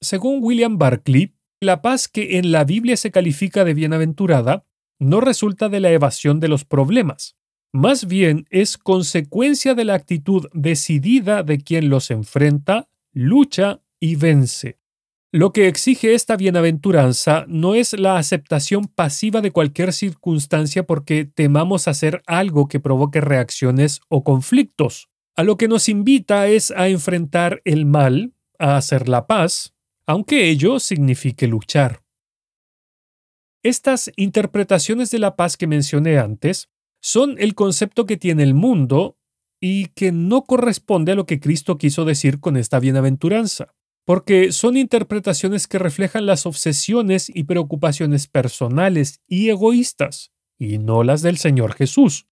Según 0.01 0.43
William 0.43 0.77
Barclay, 0.77 1.35
la 1.59 1.81
paz 1.81 2.07
que 2.07 2.37
en 2.37 2.51
la 2.51 2.63
Biblia 2.63 2.97
se 2.97 3.11
califica 3.11 3.63
de 3.63 3.73
bienaventurada 3.73 4.65
no 4.99 5.21
resulta 5.21 5.69
de 5.69 5.79
la 5.79 5.91
evasión 5.91 6.39
de 6.39 6.47
los 6.47 6.65
problemas, 6.65 7.37
más 7.73 8.05
bien 8.05 8.47
es 8.49 8.77
consecuencia 8.77 9.75
de 9.75 9.85
la 9.85 9.93
actitud 9.93 10.47
decidida 10.53 11.43
de 11.43 11.59
quien 11.59 11.89
los 11.89 12.11
enfrenta, 12.11 12.89
lucha 13.13 13.81
y 13.99 14.17
vence. 14.17 14.80
Lo 15.33 15.53
que 15.53 15.69
exige 15.69 16.13
esta 16.13 16.35
bienaventuranza 16.35 17.45
no 17.47 17.73
es 17.73 17.93
la 17.93 18.17
aceptación 18.17 18.87
pasiva 18.87 19.39
de 19.39 19.51
cualquier 19.51 19.93
circunstancia 19.93 20.85
porque 20.85 21.23
temamos 21.23 21.87
hacer 21.87 22.21
algo 22.27 22.67
que 22.67 22.81
provoque 22.81 23.21
reacciones 23.21 24.01
o 24.09 24.25
conflictos. 24.25 25.07
A 25.37 25.43
lo 25.43 25.55
que 25.55 25.69
nos 25.69 25.87
invita 25.87 26.47
es 26.47 26.71
a 26.71 26.89
enfrentar 26.89 27.61
el 27.63 27.85
mal, 27.85 28.33
a 28.59 28.75
hacer 28.75 29.07
la 29.07 29.25
paz, 29.25 29.73
aunque 30.05 30.49
ello 30.49 30.81
signifique 30.81 31.47
luchar. 31.47 32.03
Estas 33.63 34.11
interpretaciones 34.17 35.11
de 35.11 35.19
la 35.19 35.37
paz 35.37 35.55
que 35.55 35.67
mencioné 35.67 36.17
antes 36.17 36.69
son 36.99 37.37
el 37.39 37.55
concepto 37.55 38.05
que 38.05 38.17
tiene 38.17 38.43
el 38.43 38.53
mundo 38.53 39.17
y 39.61 39.87
que 39.87 40.11
no 40.11 40.43
corresponde 40.43 41.13
a 41.13 41.15
lo 41.15 41.25
que 41.25 41.39
Cristo 41.39 41.77
quiso 41.77 42.03
decir 42.03 42.41
con 42.41 42.57
esta 42.57 42.81
bienaventuranza, 42.81 43.73
porque 44.05 44.51
son 44.51 44.77
interpretaciones 44.77 45.67
que 45.67 45.79
reflejan 45.79 46.25
las 46.25 46.45
obsesiones 46.45 47.31
y 47.33 47.43
preocupaciones 47.43 48.27
personales 48.27 49.21
y 49.27 49.49
egoístas, 49.49 50.31
y 50.57 50.77
no 50.77 51.03
las 51.03 51.21
del 51.21 51.37
Señor 51.37 51.73
Jesús. 51.73 52.27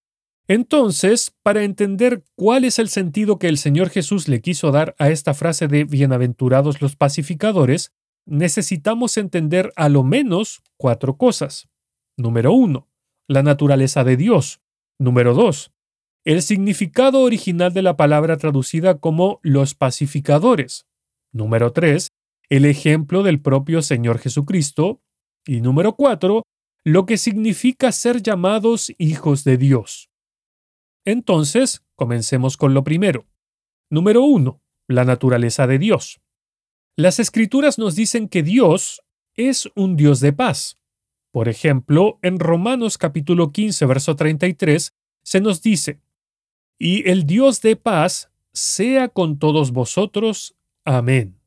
Entonces, 0.48 1.32
para 1.44 1.64
entender 1.64 2.24
cuál 2.36 2.66
es 2.66 2.80
el 2.80 2.90
sentido 2.90 3.38
que 3.38 3.48
el 3.48 3.60
Señor 3.60 3.90
Jesús 3.90 4.28
le 4.28 4.42
quiso 4.42 4.72
dar 4.72 4.96
a 4.98 5.10
esta 5.10 5.36
frase 5.36 5.68
de 5.68 5.84
bienaventurados 5.84 6.82
los 6.82 6.96
pacificadores, 6.96 7.94
necesitamos 8.26 9.18
entender 9.18 9.72
a 9.76 9.90
lo 9.90 10.04
menos 10.04 10.64
cuatro 10.78 11.18
cosas. 11.18 11.70
Número 12.18 12.52
uno, 12.52 12.90
la 13.28 13.44
naturaleza 13.44 14.04
de 14.04 14.18
Dios. 14.18 14.60
Número 14.98 15.34
2. 15.34 15.72
El 16.26 16.42
significado 16.42 17.22
original 17.22 17.74
de 17.74 17.82
la 17.82 17.96
palabra 17.96 18.36
traducida 18.38 18.98
como 18.98 19.40
los 19.44 19.76
pacificadores. 19.76 20.89
Número 21.32 21.72
3. 21.72 22.10
El 22.50 22.66
ejemplo 22.66 23.24
del 23.24 23.42
propio 23.42 23.82
Señor 23.82 24.20
Jesucristo. 24.20 25.02
Y 25.46 25.62
número 25.62 25.96
4. 25.96 26.44
Lo 26.84 27.06
que 27.06 27.18
significa 27.18 27.92
ser 27.92 28.22
llamados 28.22 28.92
hijos 28.98 29.44
de 29.44 29.58
Dios. 29.58 30.10
Entonces, 31.06 31.84
comencemos 31.96 32.58
con 32.58 32.74
lo 32.74 32.84
primero. 32.84 33.26
Número 33.90 34.24
1. 34.24 34.62
La 34.88 35.06
naturaleza 35.06 35.68
de 35.68 35.80
Dios. 35.80 36.22
Las 36.96 37.20
escrituras 37.20 37.78
nos 37.78 37.96
dicen 37.96 38.28
que 38.28 38.44
Dios 38.44 39.02
es 39.36 39.70
un 39.76 39.96
Dios 39.96 40.20
de 40.20 40.34
paz. 40.34 40.78
Por 41.32 41.48
ejemplo, 41.48 42.20
en 42.22 42.40
Romanos 42.40 42.98
capítulo 42.98 43.52
15, 43.52 43.86
verso 43.86 44.16
33, 44.16 44.94
se 45.24 45.42
nos 45.42 45.62
dice, 45.62 46.02
Y 46.78 47.08
el 47.10 47.26
Dios 47.26 47.62
de 47.62 47.76
paz 47.76 48.32
sea 48.52 49.10
con 49.10 49.40
todos 49.40 49.72
vosotros. 49.72 50.56
Amén. 50.86 51.40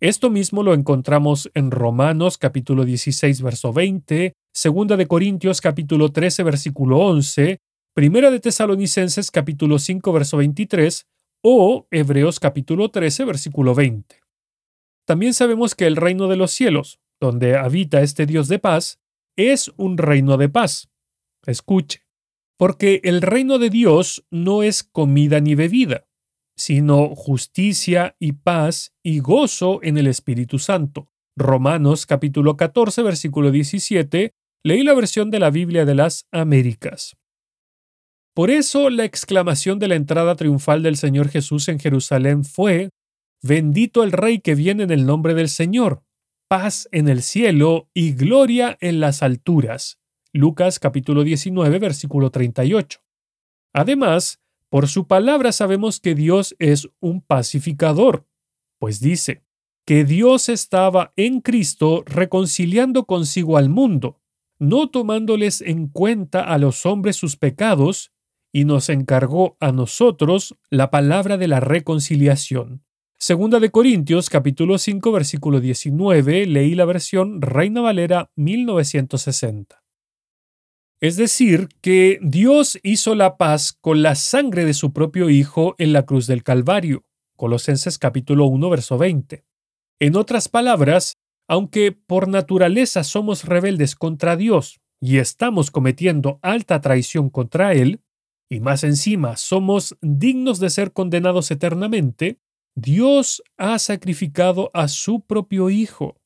Esto 0.00 0.30
mismo 0.30 0.62
lo 0.62 0.72
encontramos 0.72 1.50
en 1.54 1.70
Romanos 1.70 2.38
capítulo 2.38 2.84
16, 2.84 3.42
verso 3.42 3.72
20, 3.72 4.32
Segunda 4.54 4.96
de 4.96 5.06
Corintios 5.06 5.60
capítulo 5.60 6.10
13, 6.10 6.42
versículo 6.42 6.98
11, 6.98 7.58
Primera 7.94 8.30
de 8.30 8.40
Tesalonicenses 8.40 9.30
capítulo 9.30 9.78
5, 9.78 10.12
verso 10.12 10.38
23, 10.38 11.06
o 11.42 11.86
Hebreos 11.90 12.40
capítulo 12.40 12.90
13, 12.90 13.24
versículo 13.26 13.74
20. 13.74 14.16
También 15.06 15.34
sabemos 15.34 15.74
que 15.74 15.86
el 15.86 15.96
reino 15.96 16.28
de 16.28 16.36
los 16.36 16.50
cielos, 16.50 16.98
donde 17.20 17.56
habita 17.56 18.00
este 18.00 18.24
Dios 18.24 18.48
de 18.48 18.58
paz, 18.58 18.98
es 19.36 19.70
un 19.76 19.98
reino 19.98 20.38
de 20.38 20.48
paz. 20.48 20.88
Escuche, 21.46 22.02
porque 22.56 23.00
el 23.04 23.20
reino 23.20 23.58
de 23.58 23.68
Dios 23.68 24.24
no 24.30 24.62
es 24.62 24.82
comida 24.82 25.40
ni 25.40 25.54
bebida, 25.54 26.06
sino 26.60 27.16
justicia 27.16 28.16
y 28.18 28.32
paz 28.32 28.92
y 29.02 29.20
gozo 29.20 29.80
en 29.82 29.96
el 29.96 30.06
Espíritu 30.06 30.58
Santo. 30.58 31.10
Romanos 31.34 32.04
capítulo 32.04 32.58
14 32.58 33.02
versículo 33.02 33.50
17, 33.50 34.34
leí 34.62 34.82
la 34.82 34.92
versión 34.92 35.30
de 35.30 35.38
la 35.38 35.48
Biblia 35.48 35.86
de 35.86 35.94
las 35.94 36.26
Américas. 36.30 37.16
Por 38.34 38.50
eso 38.50 38.90
la 38.90 39.06
exclamación 39.06 39.78
de 39.78 39.88
la 39.88 39.94
entrada 39.94 40.36
triunfal 40.36 40.82
del 40.82 40.98
Señor 40.98 41.30
Jesús 41.30 41.66
en 41.68 41.80
Jerusalén 41.80 42.44
fue, 42.44 42.90
Bendito 43.42 44.02
el 44.02 44.12
Rey 44.12 44.40
que 44.40 44.54
viene 44.54 44.82
en 44.82 44.90
el 44.90 45.06
nombre 45.06 45.32
del 45.32 45.48
Señor, 45.48 46.02
paz 46.46 46.90
en 46.92 47.08
el 47.08 47.22
cielo 47.22 47.88
y 47.94 48.12
gloria 48.12 48.76
en 48.82 49.00
las 49.00 49.22
alturas. 49.22 49.98
Lucas 50.34 50.78
capítulo 50.78 51.24
19 51.24 51.78
versículo 51.78 52.30
38. 52.30 53.00
Además, 53.72 54.40
por 54.70 54.88
su 54.88 55.06
palabra 55.06 55.52
sabemos 55.52 56.00
que 56.00 56.14
Dios 56.14 56.56
es 56.58 56.88
un 57.00 57.20
pacificador, 57.20 58.26
pues 58.78 59.00
dice 59.00 59.44
que 59.84 60.04
Dios 60.04 60.48
estaba 60.48 61.12
en 61.16 61.40
Cristo 61.40 62.04
reconciliando 62.06 63.04
consigo 63.04 63.56
al 63.56 63.68
mundo, 63.68 64.20
no 64.60 64.88
tomándoles 64.88 65.60
en 65.60 65.88
cuenta 65.88 66.42
a 66.42 66.58
los 66.58 66.86
hombres 66.86 67.16
sus 67.16 67.36
pecados, 67.36 68.12
y 68.52 68.64
nos 68.64 68.88
encargó 68.88 69.56
a 69.60 69.72
nosotros 69.72 70.56
la 70.70 70.90
palabra 70.90 71.36
de 71.36 71.48
la 71.48 71.60
reconciliación. 71.60 72.84
Segunda 73.18 73.60
de 73.60 73.70
Corintios 73.70 74.30
capítulo 74.30 74.78
5 74.78 75.12
versículo 75.12 75.60
19 75.60 76.46
leí 76.46 76.74
la 76.74 76.84
versión 76.84 77.42
Reina 77.42 77.80
Valera 77.80 78.30
1960. 78.36 79.79
Es 81.02 81.16
decir, 81.16 81.68
que 81.80 82.18
Dios 82.20 82.78
hizo 82.82 83.14
la 83.14 83.38
paz 83.38 83.72
con 83.72 84.02
la 84.02 84.14
sangre 84.14 84.66
de 84.66 84.74
su 84.74 84.92
propio 84.92 85.30
Hijo 85.30 85.74
en 85.78 85.94
la 85.94 86.04
cruz 86.04 86.26
del 86.26 86.42
Calvario. 86.42 87.06
Colosenses 87.36 87.96
capítulo 87.96 88.44
1 88.44 88.68
verso 88.68 88.98
20. 88.98 89.46
En 89.98 90.16
otras 90.16 90.48
palabras, 90.48 91.16
aunque 91.48 91.92
por 91.92 92.28
naturaleza 92.28 93.02
somos 93.02 93.44
rebeldes 93.44 93.96
contra 93.96 94.36
Dios 94.36 94.82
y 95.00 95.16
estamos 95.16 95.70
cometiendo 95.70 96.38
alta 96.42 96.82
traición 96.82 97.30
contra 97.30 97.72
Él, 97.72 98.02
y 98.50 98.60
más 98.60 98.84
encima 98.84 99.38
somos 99.38 99.96
dignos 100.02 100.60
de 100.60 100.68
ser 100.68 100.92
condenados 100.92 101.50
eternamente, 101.50 102.40
Dios 102.74 103.42
ha 103.56 103.78
sacrificado 103.78 104.70
a 104.74 104.86
su 104.86 105.22
propio 105.22 105.70
Hijo 105.70 106.20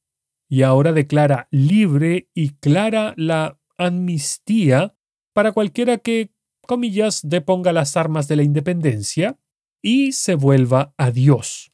y 0.49 0.63
ahora 0.63 0.93
declara 0.93 1.47
libre 1.53 2.29
y 2.35 2.51
clara 2.57 3.15
la 3.17 3.57
amnistía 3.79 4.97
para 5.33 5.53
cualquiera 5.53 5.99
que, 5.99 6.31
comillas, 6.67 7.21
deponga 7.25 7.73
las 7.73 7.97
armas 7.97 8.29
de 8.29 8.37
la 8.37 8.43
independencia 8.43 9.39
y 9.83 10.13
se 10.13 10.35
vuelva 10.35 10.95
a 10.97 11.11
Dios. 11.11 11.73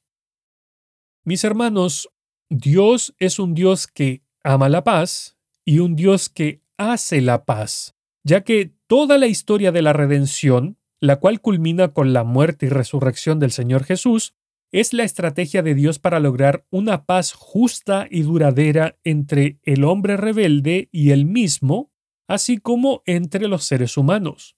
Mis 1.25 1.45
hermanos, 1.45 2.09
Dios 2.49 3.15
es 3.19 3.39
un 3.39 3.55
Dios 3.55 3.87
que 3.87 4.23
ama 4.43 4.69
la 4.69 4.83
paz 4.83 5.39
y 5.65 5.79
un 5.79 5.95
Dios 5.95 6.29
que 6.29 6.63
hace 6.77 7.21
la 7.21 7.45
paz, 7.45 7.95
ya 8.25 8.43
que 8.43 8.75
toda 8.87 9.19
la 9.19 9.27
historia 9.27 9.71
de 9.71 9.83
la 9.83 9.93
redención, 9.93 10.79
la 10.99 11.17
cual 11.21 11.41
culmina 11.41 11.93
con 11.93 12.13
la 12.13 12.25
muerte 12.25 12.67
y 12.67 12.69
resurrección 12.71 13.39
del 13.39 13.53
Señor 13.53 13.85
Jesús, 13.85 14.35
es 14.73 14.93
la 14.93 15.05
estrategia 15.05 15.63
de 15.63 15.75
Dios 15.75 15.99
para 15.99 16.21
lograr 16.21 16.65
una 16.71 17.05
paz 17.05 17.33
justa 17.33 18.07
y 18.11 18.23
duradera 18.23 18.99
entre 19.03 19.59
el 19.65 19.85
hombre 19.85 20.17
rebelde 20.17 20.89
y 20.93 21.11
él 21.11 21.27
mismo, 21.27 21.93
así 22.29 22.59
como 22.59 23.03
entre 23.07 23.49
los 23.49 23.65
seres 23.65 23.97
humanos. 23.97 24.57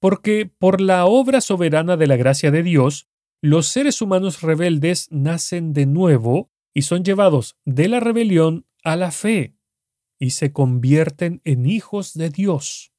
Porque 0.00 0.46
por 0.46 0.80
la 0.80 1.04
obra 1.04 1.40
soberana 1.40 1.96
de 1.96 2.06
la 2.06 2.16
gracia 2.16 2.50
de 2.50 2.62
Dios, 2.62 3.08
los 3.42 3.66
seres 3.66 4.00
humanos 4.00 4.40
rebeldes 4.40 5.08
nacen 5.10 5.72
de 5.72 5.86
nuevo 5.86 6.50
y 6.74 6.82
son 6.82 7.04
llevados 7.04 7.56
de 7.64 7.88
la 7.88 8.00
rebelión 8.00 8.66
a 8.82 8.96
la 8.96 9.10
fe 9.10 9.54
y 10.18 10.30
se 10.30 10.52
convierten 10.52 11.40
en 11.44 11.66
hijos 11.66 12.14
de 12.14 12.30
Dios. 12.30 12.92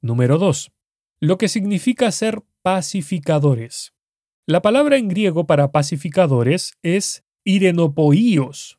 Número 0.00 0.38
2. 0.38 0.72
Lo 1.20 1.38
que 1.38 1.48
significa 1.48 2.10
ser 2.10 2.42
pacificadores. 2.62 3.94
La 4.52 4.60
palabra 4.60 4.98
en 4.98 5.08
griego 5.08 5.46
para 5.46 5.72
pacificadores 5.72 6.74
es 6.82 7.24
irenopoíos. 7.42 8.78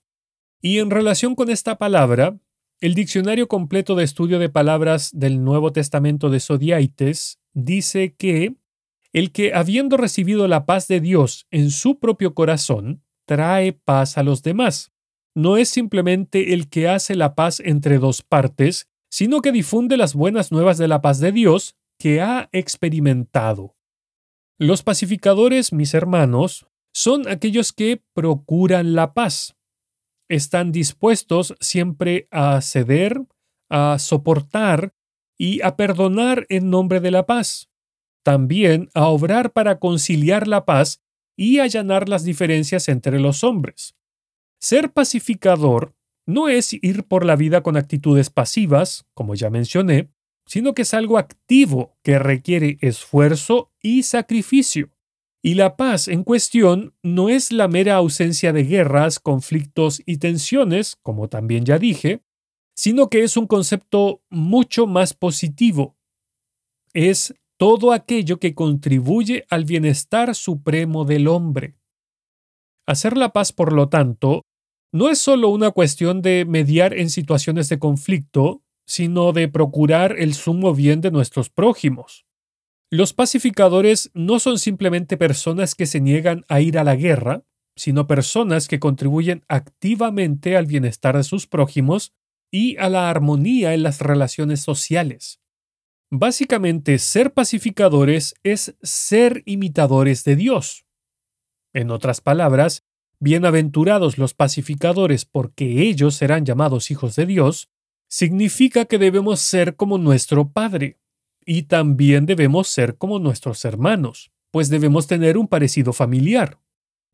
Y 0.62 0.78
en 0.78 0.92
relación 0.92 1.34
con 1.34 1.50
esta 1.50 1.80
palabra, 1.80 2.38
el 2.80 2.94
Diccionario 2.94 3.48
completo 3.48 3.96
de 3.96 4.04
estudio 4.04 4.38
de 4.38 4.50
palabras 4.50 5.10
del 5.16 5.44
Nuevo 5.44 5.74
Testamento 5.74 6.30
de 6.30 6.42
Sodiaites 6.42 7.40
dice 7.56 8.14
que 8.14 8.54
el 9.14 9.32
que, 9.32 9.56
habiendo 9.56 9.98
recibido 9.98 10.48
la 10.48 10.68
paz 10.68 10.88
de 10.88 11.00
Dios 11.00 11.48
en 11.50 11.72
su 11.72 11.98
propio 11.98 12.36
corazón, 12.36 13.02
trae 13.26 13.74
paz 13.74 14.20
a 14.20 14.22
los 14.22 14.44
demás. 14.44 14.92
No 15.34 15.58
es 15.58 15.70
simplemente 15.70 16.54
el 16.54 16.70
que 16.70 16.88
hace 16.88 17.16
la 17.16 17.34
paz 17.34 17.60
entre 17.60 17.98
dos 17.98 18.22
partes, 18.22 18.92
sino 19.10 19.42
que 19.42 19.52
difunde 19.52 19.98
las 19.98 20.14
buenas 20.14 20.52
nuevas 20.52 20.78
de 20.78 20.88
la 20.88 21.02
paz 21.02 21.20
de 21.20 21.32
Dios 21.32 21.74
que 21.98 22.22
ha 22.22 22.48
experimentado. 22.52 23.74
Los 24.60 24.84
pacificadores, 24.84 25.74
mis 25.74 25.94
hermanos, 25.94 26.68
son 26.94 27.28
aquellos 27.28 27.74
que 27.74 28.04
procuran 28.14 28.94
la 28.94 29.14
paz. 29.14 29.56
Están 30.30 30.72
dispuestos 30.72 31.56
siempre 31.60 32.28
a 32.32 32.62
ceder, 32.62 33.22
a 33.70 33.98
soportar 33.98 34.94
y 35.38 35.62
a 35.64 35.76
perdonar 35.76 36.46
en 36.50 36.70
nombre 36.70 37.00
de 37.00 37.12
la 37.12 37.26
paz. 37.26 37.70
También 38.24 38.90
a 38.94 39.08
obrar 39.08 39.52
para 39.52 39.80
conciliar 39.80 40.48
la 40.48 40.66
paz 40.66 41.02
y 41.36 41.60
allanar 41.60 42.08
las 42.08 42.24
diferencias 42.24 42.88
entre 42.90 43.20
los 43.20 43.44
hombres. 43.44 43.96
Ser 44.62 44.94
pacificador 44.94 45.96
no 46.26 46.48
es 46.48 46.74
ir 46.74 47.04
por 47.06 47.26
la 47.26 47.36
vida 47.36 47.64
con 47.64 47.76
actitudes 47.76 48.30
pasivas, 48.30 49.06
como 49.14 49.36
ya 49.36 49.50
mencioné, 49.50 50.13
sino 50.46 50.74
que 50.74 50.84
es 50.84 50.94
algo 50.94 51.18
activo 51.18 51.98
que 52.04 52.20
requiere 52.20 52.78
esfuerzo 52.82 53.72
y 53.82 54.04
sacrificio. 54.04 54.92
Y 55.42 55.56
la 55.56 55.76
paz 55.76 56.08
en 56.08 56.24
cuestión 56.24 56.96
no 57.04 57.28
es 57.30 57.52
la 57.52 57.68
mera 57.68 57.96
ausencia 57.96 58.54
de 58.54 58.64
guerras, 58.64 59.20
conflictos 59.20 60.02
y 60.06 60.18
tensiones, 60.18 60.96
como 61.02 61.28
también 61.28 61.66
ya 61.66 61.78
dije, 61.78 62.22
sino 62.76 63.10
que 63.10 63.24
es 63.24 63.36
un 63.36 63.48
concepto 63.48 64.24
mucho 64.30 64.88
más 64.88 65.14
positivo. 65.14 65.98
Es 66.94 67.36
todo 67.58 67.92
aquello 67.92 68.40
que 68.40 68.56
contribuye 68.56 69.46
al 69.50 69.66
bienestar 69.66 70.34
supremo 70.36 71.06
del 71.06 71.28
hombre. 71.28 71.76
Hacer 72.86 73.18
la 73.18 73.32
paz, 73.32 73.52
por 73.54 73.74
lo 73.74 73.90
tanto, 73.90 74.44
no 74.94 75.10
es 75.10 75.20
solo 75.20 75.50
una 75.50 75.72
cuestión 75.72 76.22
de 76.22 76.46
mediar 76.46 76.94
en 76.94 77.10
situaciones 77.10 77.68
de 77.70 77.80
conflicto, 77.80 78.62
sino 78.86 79.32
de 79.32 79.48
procurar 79.48 80.16
el 80.18 80.34
sumo 80.34 80.74
bien 80.74 81.02
de 81.02 81.12
nuestros 81.12 81.50
prójimos. 81.50 82.26
Los 82.90 83.14
pacificadores 83.14 84.12
no 84.14 84.40
son 84.40 84.60
simplemente 84.60 85.18
personas 85.18 85.74
que 85.74 85.86
se 85.86 86.00
niegan 86.00 86.46
a 86.48 86.62
ir 86.62 86.78
a 86.78 86.84
la 86.84 86.96
guerra, 86.96 87.44
sino 87.76 88.06
personas 88.06 88.68
que 88.68 88.80
contribuyen 88.80 89.44
activamente 89.48 90.58
al 90.58 90.68
bienestar 90.68 91.18
de 91.18 91.24
sus 91.24 91.48
prójimos 91.48 92.14
y 92.52 92.78
a 92.78 92.90
la 92.90 93.10
armonía 93.10 93.74
en 93.74 93.82
las 93.82 94.00
relaciones 94.00 94.60
sociales. 94.62 95.40
Básicamente, 96.12 97.00
ser 97.00 97.34
pacificadores 97.34 98.36
es 98.44 98.76
ser 98.84 99.42
imitadores 99.46 100.24
de 100.24 100.36
Dios. 100.36 100.86
En 101.74 101.90
otras 101.90 102.22
palabras, 102.22 102.84
bienaventurados 103.20 104.20
los 104.20 104.36
pacificadores 104.36 105.26
porque 105.26 105.82
ellos 105.82 106.14
serán 106.14 106.46
llamados 106.46 106.92
hijos 106.92 107.16
de 107.16 107.26
Dios, 107.26 107.70
significa 108.14 108.86
que 108.86 109.00
debemos 109.00 109.40
ser 109.40 109.76
como 109.76 109.98
nuestro 109.98 110.52
Padre 110.52 111.00
y 111.44 111.64
también 111.64 112.28
debemos 112.28 112.68
ser 112.68 112.96
como 112.96 113.18
nuestros 113.18 113.66
hermanos, 113.66 114.32
pues 114.52 114.70
debemos 114.70 115.08
tener 115.08 115.36
un 115.36 115.48
parecido 115.48 115.94
familiar. 115.94 116.60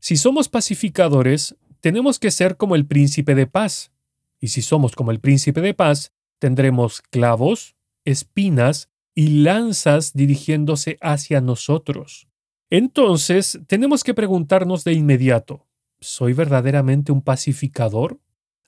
Si 0.01 0.17
somos 0.17 0.49
pacificadores, 0.49 1.55
tenemos 1.79 2.19
que 2.19 2.31
ser 2.31 2.57
como 2.57 2.75
el 2.75 2.85
príncipe 2.85 3.33
de 3.33 3.47
paz, 3.47 3.93
y 4.41 4.49
si 4.49 4.61
somos 4.61 4.93
como 4.93 5.11
el 5.11 5.21
príncipe 5.21 5.61
de 5.61 5.73
paz, 5.73 6.11
tendremos 6.37 7.01
clavos, 7.01 7.77
espinas 8.03 8.89
y 9.15 9.41
lanzas 9.41 10.11
dirigiéndose 10.11 10.97
hacia 10.99 11.39
nosotros. 11.39 12.27
Entonces, 12.69 13.57
tenemos 13.67 14.03
que 14.03 14.13
preguntarnos 14.13 14.83
de 14.83 14.91
inmediato, 14.91 15.65
¿soy 16.01 16.33
verdaderamente 16.33 17.13
un 17.13 17.21
pacificador? 17.21 18.19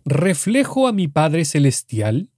¿Reflejo 0.05 0.87
a 0.87 0.93
mi 0.93 1.07
Padre 1.07 1.45
Celestial? 1.45 2.31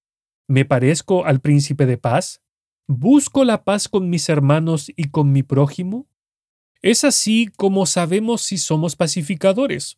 ¿Me 0.48 0.66
parezco 0.66 1.26
al 1.26 1.40
príncipe 1.40 1.86
de 1.86 1.98
paz? 1.98 2.42
¿Busco 2.88 3.46
la 3.46 3.64
paz 3.64 3.88
con 3.88 4.10
mis 4.10 4.28
hermanos 4.28 4.92
y 4.98 5.12
con 5.12 5.32
mi 5.32 5.44
prójimo? 5.44 6.10
Es 6.82 7.06
así 7.06 7.50
como 7.56 7.86
sabemos 7.86 8.42
si 8.42 8.58
somos 8.58 8.98
pacificadores, 8.98 9.98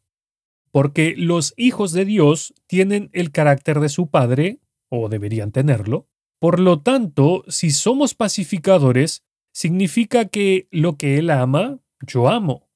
porque 0.72 1.16
los 1.18 1.56
hijos 1.58 1.92
de 1.92 2.06
Dios 2.06 2.54
tienen 2.68 3.10
el 3.14 3.32
carácter 3.32 3.80
de 3.80 3.90
su 3.90 4.12
Padre, 4.12 4.60
o 4.90 5.10
deberían 5.10 5.52
tenerlo. 5.52 6.08
Por 6.38 6.60
lo 6.60 6.82
tanto, 6.82 7.44
si 7.48 7.72
somos 7.72 8.14
pacificadores, 8.14 9.24
significa 9.52 10.26
que 10.26 10.68
lo 10.70 10.98
que 10.98 11.18
Él 11.18 11.32
ama, 11.32 11.80
yo 12.06 12.30
amo, 12.30 12.70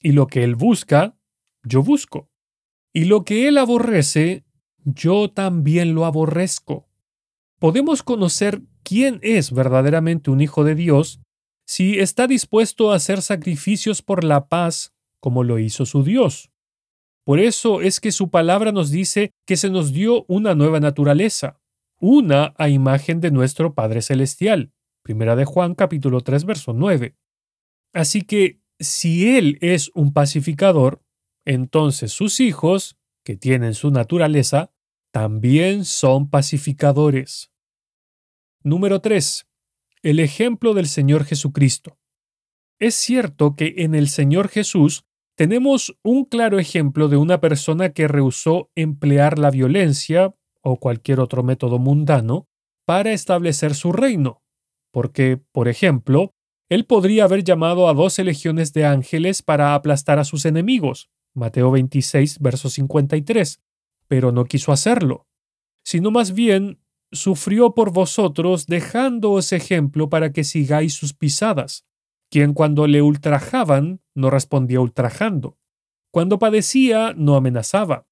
y 0.00 0.12
lo 0.12 0.26
que 0.26 0.42
Él 0.42 0.54
busca, 0.54 1.18
yo 1.62 1.82
busco. 1.82 2.30
Y 2.96 3.04
lo 3.04 3.26
que 3.26 3.46
él 3.46 3.58
aborrece, 3.58 4.46
yo 4.82 5.30
también 5.30 5.94
lo 5.94 6.06
aborrezco. 6.06 6.88
Podemos 7.58 8.02
conocer 8.02 8.62
quién 8.84 9.18
es 9.20 9.52
verdaderamente 9.52 10.30
un 10.30 10.40
hijo 10.40 10.64
de 10.64 10.74
Dios 10.74 11.20
si 11.66 11.98
está 11.98 12.26
dispuesto 12.26 12.90
a 12.90 12.96
hacer 12.96 13.20
sacrificios 13.20 14.00
por 14.00 14.24
la 14.24 14.48
paz 14.48 14.94
como 15.20 15.44
lo 15.44 15.58
hizo 15.58 15.84
su 15.84 16.04
Dios. 16.04 16.50
Por 17.22 17.38
eso 17.38 17.82
es 17.82 18.00
que 18.00 18.12
su 18.12 18.30
palabra 18.30 18.72
nos 18.72 18.90
dice 18.90 19.30
que 19.44 19.58
se 19.58 19.68
nos 19.68 19.92
dio 19.92 20.24
una 20.26 20.54
nueva 20.54 20.80
naturaleza, 20.80 21.60
una 22.00 22.54
a 22.56 22.70
imagen 22.70 23.20
de 23.20 23.30
nuestro 23.30 23.74
Padre 23.74 24.00
Celestial. 24.00 24.72
Primera 25.02 25.36
de 25.36 25.44
Juan 25.44 25.74
capítulo 25.74 26.22
3 26.22 26.46
verso 26.46 26.72
9. 26.72 27.14
Así 27.92 28.22
que 28.22 28.62
si 28.80 29.36
Él 29.36 29.58
es 29.60 29.90
un 29.94 30.14
pacificador, 30.14 31.02
entonces 31.46 32.12
sus 32.12 32.40
hijos, 32.40 32.98
que 33.24 33.36
tienen 33.36 33.72
su 33.72 33.90
naturaleza, 33.90 34.72
también 35.12 35.86
son 35.86 36.28
pacificadores. 36.28 37.50
Número 38.62 39.00
3. 39.00 39.46
el 40.02 40.20
ejemplo 40.20 40.74
del 40.74 40.86
Señor 40.86 41.24
Jesucristo. 41.24 41.98
Es 42.78 42.94
cierto 42.94 43.56
que 43.56 43.74
en 43.78 43.94
el 43.94 44.08
Señor 44.08 44.48
Jesús 44.48 45.04
tenemos 45.36 45.96
un 46.02 46.24
claro 46.24 46.58
ejemplo 46.58 47.08
de 47.08 47.16
una 47.16 47.40
persona 47.40 47.92
que 47.92 48.08
rehusó 48.08 48.70
emplear 48.74 49.38
la 49.38 49.50
violencia 49.50 50.34
o 50.62 50.78
cualquier 50.78 51.20
otro 51.20 51.42
método 51.42 51.78
mundano 51.78 52.48
para 52.84 53.12
establecer 53.12 53.74
su 53.74 53.92
reino, 53.92 54.42
porque, 54.92 55.40
por 55.52 55.68
ejemplo, 55.68 56.34
él 56.68 56.84
podría 56.86 57.24
haber 57.24 57.44
llamado 57.44 57.88
a 57.88 57.94
doce 57.94 58.24
legiones 58.24 58.72
de 58.72 58.84
ángeles 58.84 59.42
para 59.42 59.74
aplastar 59.74 60.18
a 60.18 60.24
sus 60.24 60.44
enemigos, 60.44 61.10
Mateo 61.36 61.70
26, 61.70 62.40
verso 62.40 62.70
53, 62.70 63.60
pero 64.08 64.32
no 64.32 64.44
quiso 64.46 64.72
hacerlo, 64.72 65.26
sino 65.84 66.10
más 66.10 66.32
bien 66.32 66.80
sufrió 67.12 67.74
por 67.74 67.92
vosotros 67.92 68.66
dejándoos 68.66 69.52
ejemplo 69.52 70.08
para 70.08 70.32
que 70.32 70.44
sigáis 70.44 70.94
sus 70.94 71.14
pisadas, 71.14 71.84
quien 72.30 72.54
cuando 72.54 72.86
le 72.86 73.02
ultrajaban 73.02 74.00
no 74.14 74.30
respondía 74.30 74.80
ultrajando, 74.80 75.58
cuando 76.10 76.38
padecía 76.38 77.12
no 77.16 77.36
amenazaba, 77.36 78.06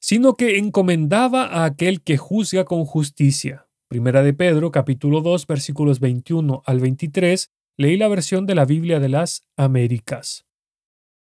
sino 0.00 0.34
que 0.34 0.58
encomendaba 0.58 1.44
a 1.44 1.64
aquel 1.64 2.02
que 2.02 2.16
juzga 2.16 2.64
con 2.64 2.84
justicia. 2.84 3.68
Primera 3.88 4.22
de 4.22 4.32
Pedro, 4.32 4.72
capítulo 4.72 5.20
2, 5.20 5.46
versículos 5.46 6.00
21 6.00 6.62
al 6.64 6.80
23, 6.80 7.52
leí 7.76 7.96
la 7.96 8.08
versión 8.08 8.46
de 8.46 8.54
la 8.54 8.64
Biblia 8.64 8.98
de 8.98 9.10
las 9.10 9.44
Américas. 9.56 10.46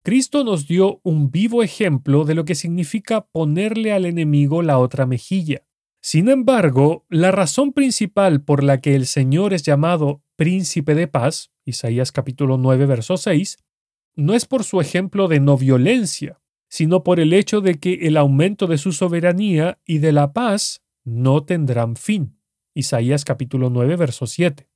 Cristo 0.07 0.45
nos 0.45 0.69
dio 0.69 1.01
un 1.03 1.31
vivo 1.31 1.63
ejemplo 1.63 2.23
de 2.23 2.33
lo 2.33 2.45
que 2.45 2.55
significa 2.55 3.27
ponerle 3.27 3.91
al 3.91 4.05
enemigo 4.05 4.61
la 4.61 4.79
otra 4.79 5.05
mejilla. 5.05 5.67
Sin 6.01 6.29
embargo, 6.29 7.05
la 7.09 7.31
razón 7.31 7.73
principal 7.73 8.41
por 8.41 8.63
la 8.63 8.79
que 8.79 8.95
el 8.95 9.05
Señor 9.05 9.53
es 9.53 9.63
llamado 9.63 10.23
príncipe 10.37 10.95
de 10.95 11.09
paz, 11.09 11.51
Isaías 11.65 12.13
capítulo 12.13 12.57
9, 12.57 12.85
verso 12.85 13.17
6, 13.17 13.57
no 14.15 14.33
es 14.33 14.45
por 14.45 14.63
su 14.63 14.79
ejemplo 14.79 15.27
de 15.27 15.41
no 15.41 15.57
violencia, 15.57 16.39
sino 16.69 17.03
por 17.03 17.19
el 17.19 17.33
hecho 17.33 17.59
de 17.59 17.75
que 17.75 18.07
el 18.07 18.15
aumento 18.15 18.65
de 18.67 18.77
su 18.77 18.93
soberanía 18.93 19.81
y 19.85 19.97
de 19.97 20.13
la 20.13 20.31
paz 20.31 20.85
no 21.03 21.43
tendrán 21.43 21.97
fin. 21.97 22.39
Isaías 22.73 23.25
capítulo 23.25 23.69
9, 23.69 23.97
verso 23.97 24.25
7. 24.25 24.69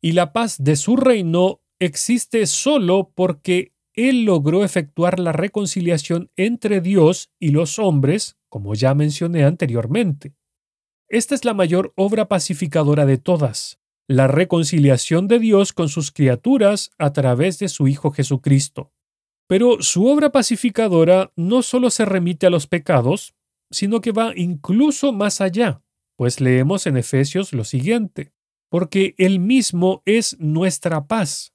Y 0.00 0.12
la 0.12 0.32
paz 0.32 0.56
de 0.58 0.76
su 0.76 0.96
reino 0.96 1.60
existe 1.78 2.46
solo 2.46 3.12
porque 3.14 3.74
Él 3.98 4.24
logró 4.24 4.62
efectuar 4.62 5.18
la 5.18 5.32
reconciliación 5.32 6.30
entre 6.36 6.80
Dios 6.80 7.32
y 7.40 7.48
los 7.48 7.80
hombres, 7.80 8.36
como 8.48 8.76
ya 8.76 8.94
mencioné 8.94 9.42
anteriormente. 9.42 10.36
Esta 11.08 11.34
es 11.34 11.44
la 11.44 11.52
mayor 11.52 11.94
obra 11.96 12.28
pacificadora 12.28 13.06
de 13.06 13.18
todas, 13.18 13.80
la 14.06 14.28
reconciliación 14.28 15.26
de 15.26 15.40
Dios 15.40 15.72
con 15.72 15.88
sus 15.88 16.12
criaturas 16.12 16.92
a 16.96 17.12
través 17.12 17.58
de 17.58 17.68
su 17.68 17.88
Hijo 17.88 18.12
Jesucristo. 18.12 18.92
Pero 19.48 19.82
su 19.82 20.06
obra 20.06 20.30
pacificadora 20.30 21.32
no 21.34 21.62
solo 21.62 21.90
se 21.90 22.04
remite 22.04 22.46
a 22.46 22.50
los 22.50 22.68
pecados, 22.68 23.34
sino 23.72 24.00
que 24.00 24.12
va 24.12 24.32
incluso 24.36 25.12
más 25.12 25.40
allá, 25.40 25.82
pues 26.14 26.40
leemos 26.40 26.86
en 26.86 26.98
Efesios 26.98 27.52
lo 27.52 27.64
siguiente, 27.64 28.32
porque 28.70 29.16
Él 29.18 29.40
mismo 29.40 30.02
es 30.04 30.38
nuestra 30.38 31.08
paz, 31.08 31.52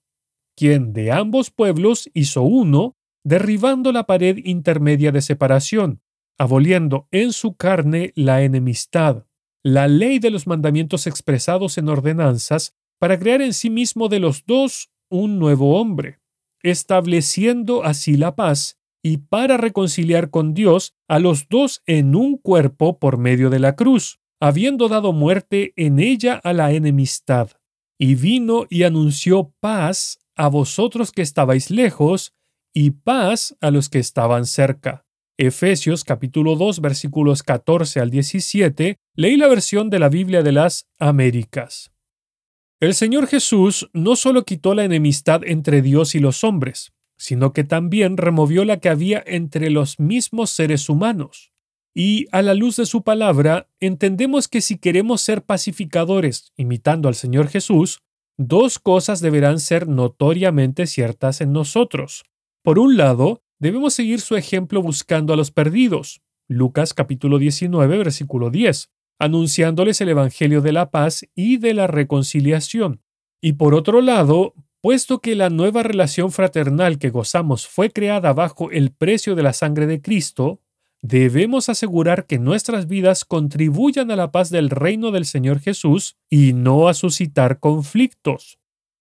quien 0.55 0.93
de 0.93 1.11
ambos 1.11 1.51
pueblos 1.51 2.09
hizo 2.13 2.43
uno, 2.43 2.95
derribando 3.23 3.91
la 3.91 4.05
pared 4.05 4.37
intermedia 4.43 5.11
de 5.11 5.21
separación, 5.21 6.01
aboliendo 6.37 7.07
en 7.11 7.33
su 7.33 7.55
carne 7.55 8.11
la 8.15 8.43
enemistad 8.43 9.25
la 9.63 9.87
ley 9.87 10.19
de 10.19 10.29
los 10.29 10.45
mandamientos 10.45 11.07
expresados 11.07 11.77
en 11.77 11.87
ordenanzas 11.87 12.75
para 12.99 13.17
crear 13.17 13.41
en 13.41 13.53
sí 13.53 13.69
mismo 13.69 14.09
de 14.09 14.19
los 14.19 14.45
dos 14.45 14.91
un 15.09 15.39
nuevo 15.39 15.79
hombre, 15.79 16.19
estableciendo 16.61 17.83
así 17.83 18.17
la 18.17 18.35
paz 18.35 18.77
y 19.01 19.17
para 19.17 19.57
reconciliar 19.57 20.29
con 20.29 20.53
Dios 20.53 20.95
a 21.07 21.19
los 21.19 21.47
dos 21.49 21.81
en 21.85 22.15
un 22.15 22.37
cuerpo 22.37 22.99
por 22.99 23.17
medio 23.17 23.49
de 23.49 23.59
la 23.59 23.75
cruz, 23.75 24.19
habiendo 24.41 24.89
dado 24.89 25.13
muerte 25.13 25.73
en 25.77 25.99
ella 25.99 26.35
a 26.35 26.53
la 26.53 26.71
enemistad. 26.73 27.51
Y 27.97 28.15
vino 28.15 28.65
y 28.69 28.83
anunció 28.83 29.53
paz 29.59 30.19
a 30.35 30.47
vosotros 30.47 31.11
que 31.11 31.21
estabais 31.21 31.69
lejos, 31.69 32.33
y 32.73 32.91
paz 32.91 33.55
a 33.61 33.71
los 33.71 33.89
que 33.89 33.99
estaban 33.99 34.45
cerca. 34.45 35.05
Efesios 35.37 36.03
capítulo 36.03 36.55
2 36.55 36.81
versículos 36.81 37.43
14 37.43 37.99
al 37.99 38.09
17, 38.09 38.97
leí 39.15 39.37
la 39.37 39.47
versión 39.47 39.89
de 39.89 39.99
la 39.99 40.09
Biblia 40.09 40.43
de 40.43 40.51
las 40.51 40.87
Américas. 40.99 41.91
El 42.79 42.93
Señor 42.93 43.27
Jesús 43.27 43.89
no 43.93 44.15
solo 44.15 44.43
quitó 44.43 44.73
la 44.75 44.83
enemistad 44.83 45.41
entre 45.45 45.81
Dios 45.81 46.15
y 46.15 46.19
los 46.19 46.43
hombres, 46.43 46.93
sino 47.17 47.53
que 47.53 47.63
también 47.63 48.17
removió 48.17 48.65
la 48.65 48.79
que 48.79 48.89
había 48.89 49.23
entre 49.25 49.69
los 49.69 49.99
mismos 49.99 50.49
seres 50.49 50.89
humanos. 50.89 51.51
Y 51.95 52.25
a 52.31 52.41
la 52.41 52.53
luz 52.53 52.75
de 52.75 52.85
su 52.85 53.03
palabra, 53.03 53.69
entendemos 53.79 54.47
que 54.47 54.61
si 54.61 54.77
queremos 54.77 55.21
ser 55.21 55.43
pacificadores 55.43 56.51
imitando 56.57 57.07
al 57.07 57.15
Señor 57.15 57.47
Jesús, 57.47 57.99
dos 58.37 58.79
cosas 58.79 59.19
deberán 59.19 59.59
ser 59.59 59.87
notoriamente 59.87 60.87
ciertas 60.87 61.41
en 61.41 61.51
nosotros. 61.51 62.23
Por 62.63 62.79
un 62.79 62.97
lado, 62.97 63.43
debemos 63.59 63.93
seguir 63.93 64.21
su 64.21 64.35
ejemplo 64.35 64.81
buscando 64.81 65.33
a 65.33 65.35
los 65.35 65.51
perdidos. 65.51 66.21
Lucas 66.47 66.93
capítulo 66.93 67.37
19, 67.37 67.97
versículo 67.97 68.49
10, 68.49 68.89
anunciándoles 69.19 70.01
el 70.01 70.09
Evangelio 70.09 70.61
de 70.61 70.73
la 70.73 70.91
paz 70.91 71.25
y 71.35 71.57
de 71.57 71.73
la 71.73 71.87
reconciliación. 71.87 73.01
Y 73.41 73.53
por 73.53 73.75
otro 73.75 74.01
lado, 74.01 74.53
puesto 74.81 75.19
que 75.19 75.35
la 75.35 75.49
nueva 75.49 75.83
relación 75.83 76.31
fraternal 76.31 76.97
que 76.97 77.09
gozamos 77.09 77.67
fue 77.67 77.89
creada 77.89 78.33
bajo 78.33 78.71
el 78.71 78.91
precio 78.91 79.35
de 79.35 79.43
la 79.43 79.53
sangre 79.53 79.87
de 79.87 80.01
Cristo, 80.01 80.61
debemos 81.03 81.69
asegurar 81.69 82.25
que 82.25 82.39
nuestras 82.39 82.87
vidas 82.87 83.25
contribuyan 83.25 84.09
a 84.09 84.15
la 84.15 84.31
paz 84.31 84.49
del 84.49 84.71
reino 84.71 85.11
del 85.11 85.25
Señor 85.25 85.59
Jesús 85.59 86.15
y 86.29 86.53
no 86.53 86.87
a 86.87 86.95
suscitar 86.95 87.59
conflictos. 87.59 88.57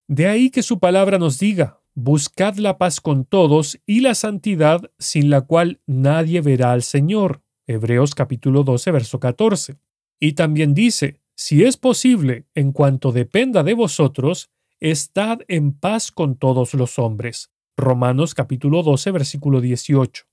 De 0.07 0.27
ahí 0.27 0.51
que 0.51 0.61
su 0.61 0.79
palabra 0.79 1.17
nos 1.17 1.39
diga, 1.39 1.79
Buscad 1.95 2.55
la 2.55 2.79
paz 2.79 2.99
con 2.99 3.23
todos 3.23 3.79
y 3.85 4.01
la 4.01 4.15
santidad 4.15 4.91
sin 4.97 5.29
la 5.29 5.41
cual 5.41 5.79
nadie 5.85 6.41
verá 6.41 6.71
al 6.71 6.81
Señor. 6.81 7.43
Hebreos 7.67 8.15
capítulo 8.15 8.63
12, 8.63 8.91
verso 8.91 9.19
14. 9.19 9.77
Y 10.19 10.33
también 10.33 10.73
dice, 10.73 11.21
si 11.35 11.63
es 11.63 11.77
posible, 11.77 12.47
en 12.55 12.71
cuanto 12.71 13.11
dependa 13.11 13.61
de 13.61 13.75
vosotros, 13.75 14.49
estad 14.79 15.41
en 15.47 15.71
paz 15.71 16.11
con 16.11 16.35
todos 16.35 16.73
los 16.73 16.97
hombres. 16.97 17.51
Romanos 17.77 18.33
capítulo 18.33 18.81
12, 18.81 19.11
versículo 19.11 19.61
18. 19.61 20.25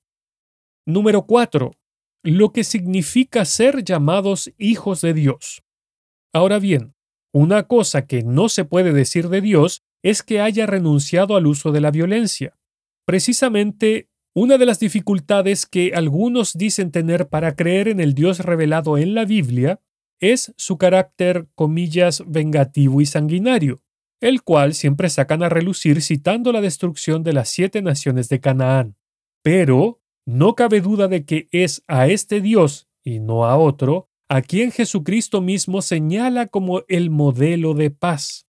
Número 0.92 1.22
4. 1.26 1.72
Lo 2.22 2.52
que 2.52 2.64
significa 2.64 3.44
ser 3.44 3.84
llamados 3.84 4.52
hijos 4.58 5.00
de 5.00 5.14
Dios. 5.14 5.62
Ahora 6.32 6.58
bien, 6.58 6.94
una 7.32 7.64
cosa 7.64 8.06
que 8.06 8.22
no 8.22 8.48
se 8.48 8.64
puede 8.64 8.92
decir 8.92 9.28
de 9.28 9.40
Dios 9.40 9.82
es 10.02 10.22
que 10.22 10.40
haya 10.40 10.66
renunciado 10.66 11.36
al 11.36 11.46
uso 11.46 11.72
de 11.72 11.80
la 11.80 11.90
violencia. 11.90 12.58
Precisamente 13.06 14.08
una 14.34 14.58
de 14.58 14.66
las 14.66 14.78
dificultades 14.78 15.66
que 15.66 15.92
algunos 15.94 16.56
dicen 16.56 16.92
tener 16.92 17.28
para 17.28 17.56
creer 17.56 17.88
en 17.88 18.00
el 18.00 18.14
Dios 18.14 18.40
revelado 18.40 18.96
en 18.96 19.14
la 19.14 19.24
Biblia 19.24 19.80
es 20.20 20.52
su 20.56 20.78
carácter, 20.78 21.48
comillas, 21.54 22.22
vengativo 22.26 23.00
y 23.00 23.06
sanguinario, 23.06 23.82
el 24.20 24.42
cual 24.42 24.74
siempre 24.74 25.08
sacan 25.08 25.42
a 25.42 25.48
relucir 25.48 26.02
citando 26.02 26.52
la 26.52 26.60
destrucción 26.60 27.22
de 27.24 27.32
las 27.32 27.48
siete 27.48 27.82
naciones 27.82 28.28
de 28.28 28.40
Canaán. 28.40 28.96
Pero 29.42 29.99
no 30.26 30.54
cabe 30.54 30.80
duda 30.80 31.08
de 31.08 31.24
que 31.24 31.48
es 31.50 31.82
a 31.88 32.08
este 32.08 32.40
Dios, 32.40 32.88
y 33.04 33.20
no 33.20 33.44
a 33.44 33.56
otro, 33.56 34.08
a 34.28 34.42
quien 34.42 34.70
Jesucristo 34.70 35.40
mismo 35.40 35.82
señala 35.82 36.46
como 36.46 36.82
el 36.88 37.10
modelo 37.10 37.74
de 37.74 37.90
paz. 37.90 38.46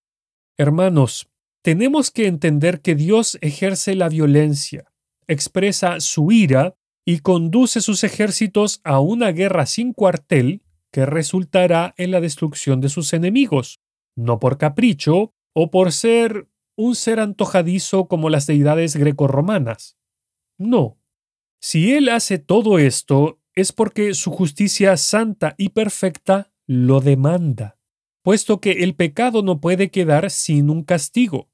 Hermanos, 0.58 1.28
tenemos 1.64 2.12
que 2.12 2.28
entender 2.28 2.82
que 2.82 2.96
Dios 2.96 3.38
ejerce 3.42 3.96
la 3.96 4.10
violencia, 4.10 4.92
expresa 5.28 6.00
su 6.00 6.32
ira 6.32 6.76
y 7.06 7.20
conduce 7.20 7.82
sus 7.82 8.04
ejércitos 8.04 8.82
a 8.84 9.00
una 9.00 9.32
guerra 9.32 9.66
sin 9.66 9.94
cuartel 9.94 10.62
que 10.92 11.06
resultará 11.06 11.94
en 11.98 12.12
la 12.12 12.22
destrucción 12.22 12.82
de 12.82 12.90
sus 12.90 13.14
enemigos, 13.14 13.80
no 14.16 14.40
por 14.40 14.58
capricho 14.58 15.34
o 15.54 15.72
por 15.72 15.92
ser 15.92 16.48
un 16.76 16.96
ser 16.96 17.20
antojadizo 17.20 18.08
como 18.08 18.30
las 18.30 18.48
deidades 18.48 18.96
grecorromanas. 18.96 19.98
No. 20.58 21.01
Si 21.62 21.94
Él 21.94 22.10
hace 22.10 22.40
todo 22.40 22.80
esto, 22.80 23.40
es 23.54 23.72
porque 23.72 24.16
su 24.16 24.32
justicia 24.32 24.98
santa 24.98 25.54
y 25.60 25.70
perfecta 25.70 26.52
lo 26.66 27.02
demanda, 27.02 27.78
puesto 28.24 28.60
que 28.60 28.84
el 28.84 28.96
pecado 28.96 29.44
no 29.44 29.62
puede 29.62 29.92
quedar 29.92 30.32
sin 30.32 30.72
un 30.72 30.84
castigo. 30.84 31.52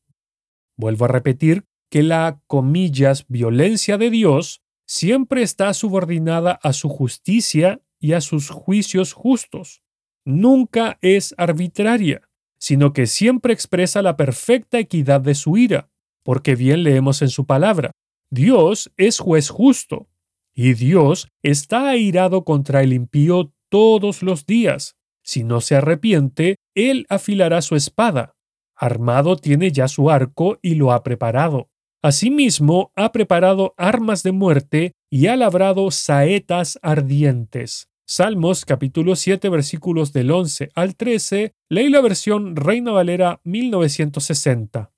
Vuelvo 0.78 1.06
a 1.06 1.10
repetir 1.10 1.65
que 1.89 2.04
la, 2.04 2.41
comillas, 2.48 3.26
violencia 3.28 3.98
de 3.98 4.10
Dios 4.10 4.62
siempre 4.86 5.41
está 5.41 5.74
subordinada 5.74 6.54
a 6.54 6.72
su 6.72 6.88
justicia 6.88 7.82
y 8.00 8.13
a 8.13 8.22
sus 8.22 8.50
juicios 8.50 9.12
justos. 9.12 9.84
Nunca 10.24 11.00
es 11.02 11.36
arbitraria, 11.38 12.22
sino 12.58 12.93
que 12.93 13.08
siempre 13.08 13.54
expresa 13.54 14.02
la 14.02 14.15
perfecta 14.15 14.80
equidad 14.80 15.20
de 15.20 15.36
su 15.36 15.58
ira, 15.58 15.89
porque 16.24 16.56
bien 16.56 16.84
leemos 16.84 17.22
en 17.22 17.30
su 17.30 17.46
palabra, 17.46 17.91
Dios 18.30 18.92
es 18.98 19.20
juez 19.20 19.50
justo, 19.50 20.08
y 20.54 20.74
Dios 20.74 21.30
está 21.44 21.90
airado 21.90 22.44
contra 22.44 22.82
el 22.82 22.92
impío 22.92 23.54
todos 23.70 24.24
los 24.24 24.46
días. 24.46 24.96
Si 25.24 25.44
no 25.44 25.62
se 25.62 25.76
arrepiente, 25.76 26.58
él 26.76 27.06
afilará 27.10 27.62
su 27.62 27.76
espada. 27.76 28.36
Armado 28.76 29.38
tiene 29.38 29.72
ya 29.72 29.88
su 29.88 30.10
arco 30.10 30.60
y 30.62 30.76
lo 30.76 30.92
ha 30.92 31.04
preparado. 31.04 31.70
Asimismo, 32.02 32.92
ha 32.96 33.12
preparado 33.12 33.74
armas 33.78 34.24
de 34.24 34.32
muerte 34.32 34.94
y 35.10 35.28
ha 35.28 35.36
labrado 35.36 35.90
saetas 35.92 36.80
ardientes. 36.82 37.90
Salmos 38.06 38.66
capítulo 38.66 39.16
7 39.16 39.50
versículos 39.50 40.13
del 40.13 40.32
11 40.32 40.70
al 40.76 40.96
13, 40.96 41.54
leí 41.70 41.90
la 41.90 42.02
versión 42.02 42.56
Reina 42.56 42.92
Valera 42.92 43.42
1960. 43.44 44.92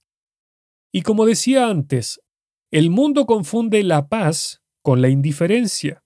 Y 0.91 1.01
como 1.01 1.25
decía 1.25 1.67
antes, 1.67 2.21
el 2.71 2.89
mundo 2.89 3.25
confunde 3.25 3.83
la 3.83 4.09
paz 4.09 4.61
con 4.83 5.01
la 5.01 5.09
indiferencia, 5.09 6.03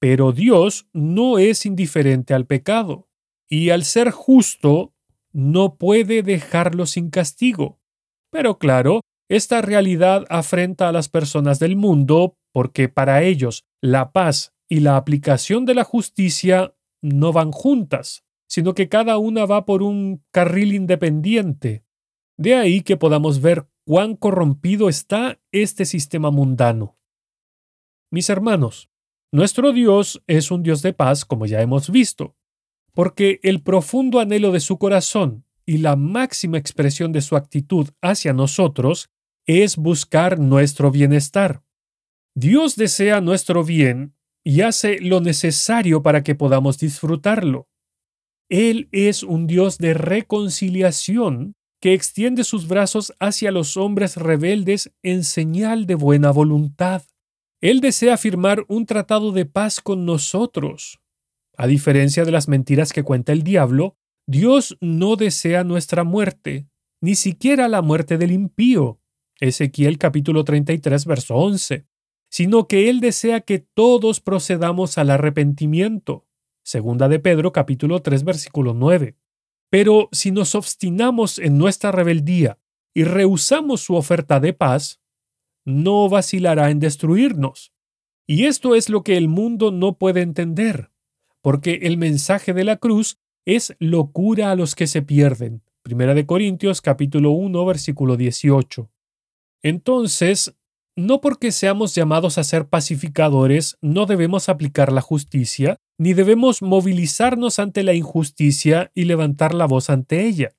pero 0.00 0.32
Dios 0.32 0.88
no 0.92 1.38
es 1.38 1.66
indiferente 1.66 2.34
al 2.34 2.46
pecado, 2.46 3.08
y 3.48 3.70
al 3.70 3.84
ser 3.84 4.10
justo, 4.10 4.94
no 5.32 5.76
puede 5.76 6.22
dejarlo 6.22 6.86
sin 6.86 7.10
castigo. 7.10 7.80
Pero 8.30 8.58
claro, 8.58 9.00
esta 9.28 9.62
realidad 9.62 10.24
afrenta 10.28 10.88
a 10.88 10.92
las 10.92 11.08
personas 11.08 11.58
del 11.58 11.76
mundo 11.76 12.34
porque 12.52 12.88
para 12.88 13.22
ellos 13.22 13.64
la 13.80 14.12
paz 14.12 14.52
y 14.68 14.80
la 14.80 14.96
aplicación 14.96 15.64
de 15.66 15.74
la 15.74 15.84
justicia 15.84 16.74
no 17.02 17.32
van 17.32 17.52
juntas, 17.52 18.24
sino 18.48 18.74
que 18.74 18.88
cada 18.88 19.18
una 19.18 19.46
va 19.46 19.64
por 19.64 19.82
un 19.82 20.24
carril 20.32 20.74
independiente. 20.74 21.84
De 22.36 22.54
ahí 22.54 22.82
que 22.82 22.96
podamos 22.96 23.40
ver 23.40 23.66
cuán 23.84 24.16
corrompido 24.16 24.88
está 24.88 25.40
este 25.52 25.84
sistema 25.84 26.30
mundano. 26.30 26.98
Mis 28.10 28.28
hermanos, 28.28 28.90
nuestro 29.32 29.72
Dios 29.72 30.22
es 30.26 30.50
un 30.50 30.62
Dios 30.62 30.82
de 30.82 30.92
paz, 30.92 31.24
como 31.24 31.46
ya 31.46 31.60
hemos 31.60 31.90
visto, 31.90 32.36
porque 32.92 33.40
el 33.42 33.62
profundo 33.62 34.18
anhelo 34.18 34.50
de 34.52 34.60
su 34.60 34.78
corazón 34.78 35.44
y 35.64 35.78
la 35.78 35.94
máxima 35.96 36.58
expresión 36.58 37.12
de 37.12 37.20
su 37.20 37.36
actitud 37.36 37.90
hacia 38.02 38.32
nosotros 38.32 39.10
es 39.46 39.76
buscar 39.76 40.38
nuestro 40.38 40.90
bienestar. 40.90 41.62
Dios 42.34 42.76
desea 42.76 43.20
nuestro 43.20 43.64
bien 43.64 44.14
y 44.44 44.62
hace 44.62 45.00
lo 45.00 45.20
necesario 45.20 46.02
para 46.02 46.22
que 46.22 46.34
podamos 46.34 46.78
disfrutarlo. 46.78 47.68
Él 48.48 48.88
es 48.90 49.22
un 49.22 49.46
Dios 49.46 49.78
de 49.78 49.94
reconciliación 49.94 51.54
que 51.80 51.94
extiende 51.94 52.44
sus 52.44 52.68
brazos 52.68 53.12
hacia 53.18 53.50
los 53.50 53.76
hombres 53.76 54.16
rebeldes 54.16 54.92
en 55.02 55.24
señal 55.24 55.86
de 55.86 55.94
buena 55.94 56.30
voluntad. 56.30 57.02
Él 57.60 57.80
desea 57.80 58.16
firmar 58.16 58.64
un 58.68 58.86
tratado 58.86 59.32
de 59.32 59.46
paz 59.46 59.80
con 59.80 60.04
nosotros. 60.04 61.00
A 61.56 61.66
diferencia 61.66 62.24
de 62.24 62.32
las 62.32 62.48
mentiras 62.48 62.92
que 62.92 63.02
cuenta 63.02 63.32
el 63.32 63.42
diablo, 63.42 63.96
Dios 64.26 64.76
no 64.80 65.16
desea 65.16 65.64
nuestra 65.64 66.04
muerte, 66.04 66.68
ni 67.00 67.14
siquiera 67.14 67.68
la 67.68 67.82
muerte 67.82 68.18
del 68.18 68.32
impío. 68.32 69.00
Ezequiel 69.40 69.98
capítulo 69.98 70.44
33, 70.44 71.06
verso 71.06 71.34
11 71.34 71.86
sino 72.30 72.68
que 72.68 72.88
Él 72.88 73.00
desea 73.00 73.40
que 73.40 73.58
todos 73.58 74.20
procedamos 74.20 74.96
al 74.98 75.10
arrepentimiento. 75.10 76.26
Segunda 76.62 77.08
de 77.08 77.18
Pedro 77.18 77.52
capítulo 77.52 78.00
3 78.00 78.24
versículo 78.24 78.72
9. 78.72 79.16
Pero 79.70 80.08
si 80.10 80.32
nos 80.32 80.54
obstinamos 80.54 81.38
en 81.38 81.56
nuestra 81.56 81.92
rebeldía 81.92 82.58
y 82.92 83.04
rehusamos 83.04 83.80
su 83.80 83.94
oferta 83.94 84.40
de 84.40 84.52
paz, 84.52 85.00
no 85.64 86.08
vacilará 86.08 86.70
en 86.70 86.80
destruirnos. 86.80 87.72
Y 88.26 88.46
esto 88.46 88.74
es 88.74 88.88
lo 88.88 89.02
que 89.02 89.16
el 89.16 89.28
mundo 89.28 89.70
no 89.70 89.96
puede 89.96 90.22
entender, 90.22 90.90
porque 91.40 91.80
el 91.82 91.96
mensaje 91.96 92.52
de 92.52 92.64
la 92.64 92.76
cruz 92.76 93.18
es 93.44 93.74
locura 93.78 94.50
a 94.50 94.56
los 94.56 94.74
que 94.74 94.86
se 94.86 95.02
pierden. 95.02 95.62
Primera 95.82 96.14
de 96.14 96.26
Corintios 96.26 96.80
capítulo 96.80 97.30
1 97.30 97.64
versículo 97.64 98.16
18. 98.16 98.90
Entonces, 99.62 100.54
no 101.06 101.20
porque 101.20 101.50
seamos 101.50 101.94
llamados 101.94 102.38
a 102.38 102.44
ser 102.44 102.68
pacificadores, 102.68 103.78
no 103.80 104.06
debemos 104.06 104.48
aplicar 104.48 104.92
la 104.92 105.00
justicia, 105.00 105.78
ni 105.98 106.14
debemos 106.14 106.62
movilizarnos 106.62 107.58
ante 107.58 107.82
la 107.82 107.94
injusticia 107.94 108.90
y 108.94 109.04
levantar 109.04 109.54
la 109.54 109.66
voz 109.66 109.90
ante 109.90 110.26
ella. 110.26 110.54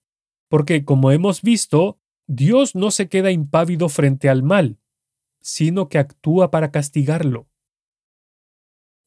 Porque, 0.50 0.84
como 0.84 1.12
hemos 1.12 1.42
visto, 1.42 2.00
Dios 2.28 2.76
no 2.76 2.92
se 2.92 3.08
queda 3.08 3.32
impávido 3.32 3.88
frente 3.90 4.30
al 4.30 4.44
mal, 4.44 4.80
sino 5.42 5.90
que 5.90 5.98
actúa 5.98 6.52
para 6.52 6.72
castigarlo. 6.72 7.48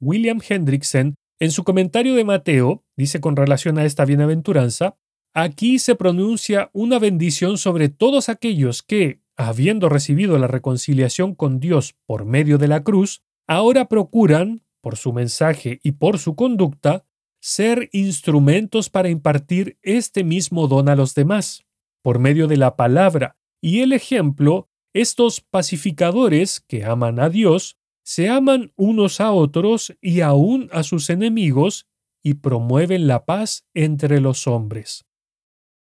William 0.01 0.41
Hendrickson, 0.47 1.15
en 1.41 1.51
su 1.51 1.65
comentario 1.65 2.15
de 2.15 2.25
Mateo, 2.25 2.85
dice 2.97 3.21
con 3.21 3.37
relación 3.37 3.79
a 3.79 3.85
esta 3.85 4.05
bienaventuranza, 4.05 4.97
aquí 5.33 5.79
se 5.79 5.95
pronuncia 5.95 6.71
una 6.73 6.99
bendición 6.99 7.59
sobre 7.59 7.89
todos 7.89 8.29
aquellos 8.29 8.83
que, 8.83 9.24
habiendo 9.37 9.89
recibido 9.89 10.39
la 10.39 10.47
reconciliación 10.47 11.35
con 11.35 11.61
Dios 11.61 11.95
por 12.07 12.25
medio 12.25 12.59
de 12.59 12.69
la 12.69 12.83
cruz, 12.83 13.23
ahora 13.47 13.89
procuran, 13.89 14.63
por 14.81 14.97
su 14.97 15.13
mensaje 15.13 15.81
y 15.83 15.93
por 15.93 16.19
su 16.19 16.37
conducta, 16.37 17.05
ser 17.41 17.89
instrumentos 17.93 18.91
para 18.91 19.09
impartir 19.09 19.79
este 19.83 20.25
mismo 20.25 20.69
don 20.69 20.89
a 20.89 20.97
los 20.97 21.15
demás. 21.15 21.65
Por 22.03 22.19
medio 22.19 22.49
de 22.49 22.57
la 22.57 22.77
palabra 22.77 23.37
y 23.61 23.81
el 23.81 23.93
ejemplo, 23.93 24.69
estos 24.93 25.41
pacificadores 25.41 26.61
que 26.61 26.85
aman 26.85 27.19
a 27.19 27.31
Dios, 27.31 27.79
se 28.05 28.29
aman 28.29 28.73
unos 28.77 29.21
a 29.21 29.33
otros 29.33 29.97
y 30.01 30.21
aún 30.21 30.69
a 30.73 30.83
sus 30.83 31.09
enemigos 31.09 31.87
y 32.23 32.35
promueven 32.35 33.07
la 33.07 33.25
paz 33.25 33.67
entre 33.75 34.21
los 34.21 34.47
hombres. 34.47 35.07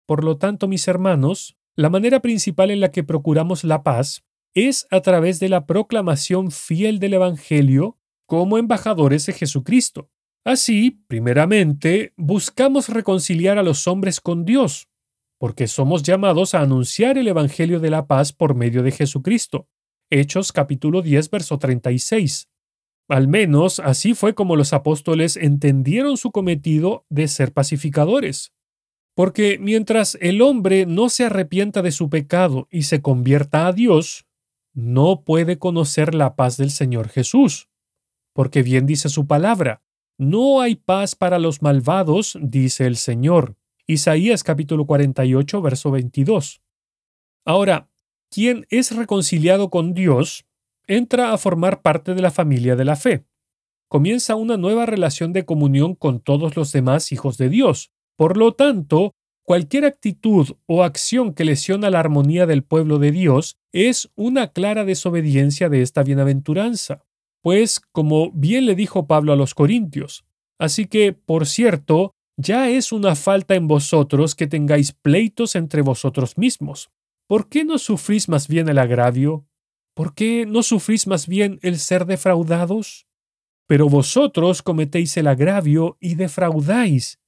Por 0.06 0.24
lo 0.24 0.38
tanto, 0.38 0.68
mis 0.68 0.88
hermanos, 0.88 1.56
la 1.76 1.90
manera 1.90 2.20
principal 2.20 2.70
en 2.70 2.80
la 2.80 2.90
que 2.90 3.04
procuramos 3.04 3.62
la 3.62 3.82
paz 3.82 4.24
es 4.54 4.86
a 4.90 5.02
través 5.02 5.38
de 5.38 5.50
la 5.50 5.66
proclamación 5.66 6.50
fiel 6.50 6.98
del 6.98 7.14
Evangelio 7.14 7.98
como 8.26 8.56
embajadores 8.56 9.26
de 9.26 9.34
Jesucristo. 9.34 10.10
Así, 10.44 11.02
primeramente, 11.06 12.14
buscamos 12.16 12.88
reconciliar 12.88 13.58
a 13.58 13.62
los 13.62 13.86
hombres 13.86 14.20
con 14.20 14.46
Dios, 14.46 14.88
porque 15.38 15.66
somos 15.66 16.02
llamados 16.02 16.54
a 16.54 16.62
anunciar 16.62 17.18
el 17.18 17.28
Evangelio 17.28 17.78
de 17.78 17.90
la 17.90 18.06
paz 18.06 18.32
por 18.32 18.54
medio 18.54 18.82
de 18.82 18.92
Jesucristo. 18.92 19.68
Hechos 20.10 20.52
capítulo 20.52 21.02
10, 21.02 21.30
verso 21.30 21.58
36. 21.58 22.48
Al 23.08 23.28
menos 23.28 23.80
así 23.80 24.14
fue 24.14 24.34
como 24.34 24.56
los 24.56 24.72
apóstoles 24.72 25.36
entendieron 25.36 26.16
su 26.16 26.30
cometido 26.30 27.04
de 27.10 27.28
ser 27.28 27.52
pacificadores. 27.52 28.55
Porque 29.16 29.56
mientras 29.58 30.18
el 30.20 30.42
hombre 30.42 30.84
no 30.84 31.08
se 31.08 31.24
arrepienta 31.24 31.80
de 31.80 31.90
su 31.90 32.10
pecado 32.10 32.68
y 32.70 32.82
se 32.82 33.00
convierta 33.00 33.66
a 33.66 33.72
Dios, 33.72 34.26
no 34.74 35.22
puede 35.22 35.58
conocer 35.58 36.14
la 36.14 36.36
paz 36.36 36.58
del 36.58 36.70
Señor 36.70 37.08
Jesús. 37.08 37.70
Porque 38.34 38.62
bien 38.62 38.84
dice 38.84 39.08
su 39.08 39.26
palabra, 39.26 39.82
no 40.18 40.60
hay 40.60 40.76
paz 40.76 41.14
para 41.14 41.38
los 41.38 41.62
malvados, 41.62 42.36
dice 42.42 42.84
el 42.84 42.98
Señor. 42.98 43.56
Isaías 43.86 44.44
capítulo 44.44 44.84
48, 44.84 45.62
verso 45.62 45.90
22. 45.90 46.60
Ahora, 47.46 47.88
quien 48.30 48.66
es 48.68 48.94
reconciliado 48.94 49.70
con 49.70 49.94
Dios 49.94 50.44
entra 50.86 51.32
a 51.32 51.38
formar 51.38 51.80
parte 51.80 52.14
de 52.14 52.20
la 52.20 52.30
familia 52.30 52.76
de 52.76 52.84
la 52.84 52.96
fe. 52.96 53.24
Comienza 53.88 54.34
una 54.34 54.58
nueva 54.58 54.84
relación 54.84 55.32
de 55.32 55.46
comunión 55.46 55.94
con 55.94 56.20
todos 56.20 56.54
los 56.54 56.70
demás 56.70 57.12
hijos 57.12 57.38
de 57.38 57.48
Dios, 57.48 57.92
por 58.16 58.36
lo 58.36 58.52
tanto, 58.52 59.12
cualquier 59.44 59.84
actitud 59.84 60.56
o 60.66 60.82
acción 60.82 61.34
que 61.34 61.44
lesiona 61.44 61.90
la 61.90 62.00
armonía 62.00 62.46
del 62.46 62.64
pueblo 62.64 62.98
de 62.98 63.12
Dios 63.12 63.56
es 63.72 64.10
una 64.16 64.48
clara 64.52 64.84
desobediencia 64.84 65.68
de 65.68 65.82
esta 65.82 66.02
bienaventuranza. 66.02 67.04
Pues, 67.42 67.80
como 67.92 68.32
bien 68.32 68.66
le 68.66 68.74
dijo 68.74 69.06
Pablo 69.06 69.32
a 69.32 69.36
los 69.36 69.54
Corintios, 69.54 70.24
así 70.58 70.86
que, 70.86 71.12
por 71.12 71.46
cierto, 71.46 72.12
ya 72.36 72.68
es 72.68 72.92
una 72.92 73.14
falta 73.14 73.54
en 73.54 73.68
vosotros 73.68 74.34
que 74.34 74.46
tengáis 74.46 74.92
pleitos 74.92 75.54
entre 75.54 75.82
vosotros 75.82 76.36
mismos. 76.36 76.90
¿Por 77.28 77.48
qué 77.48 77.64
no 77.64 77.78
sufrís 77.78 78.28
más 78.28 78.46
bien 78.48 78.68
el 78.68 78.78
agravio? 78.78 79.46
¿Por 79.94 80.14
qué 80.14 80.44
no 80.44 80.62
sufrís 80.62 81.06
más 81.06 81.26
bien 81.26 81.58
el 81.62 81.78
ser 81.78 82.04
defraudados? 82.04 83.06
Pero 83.66 83.88
vosotros 83.88 84.62
cometéis 84.62 85.16
el 85.16 85.26
agravio 85.26 85.96
y 86.00 86.14
defraudáis, 86.14 87.18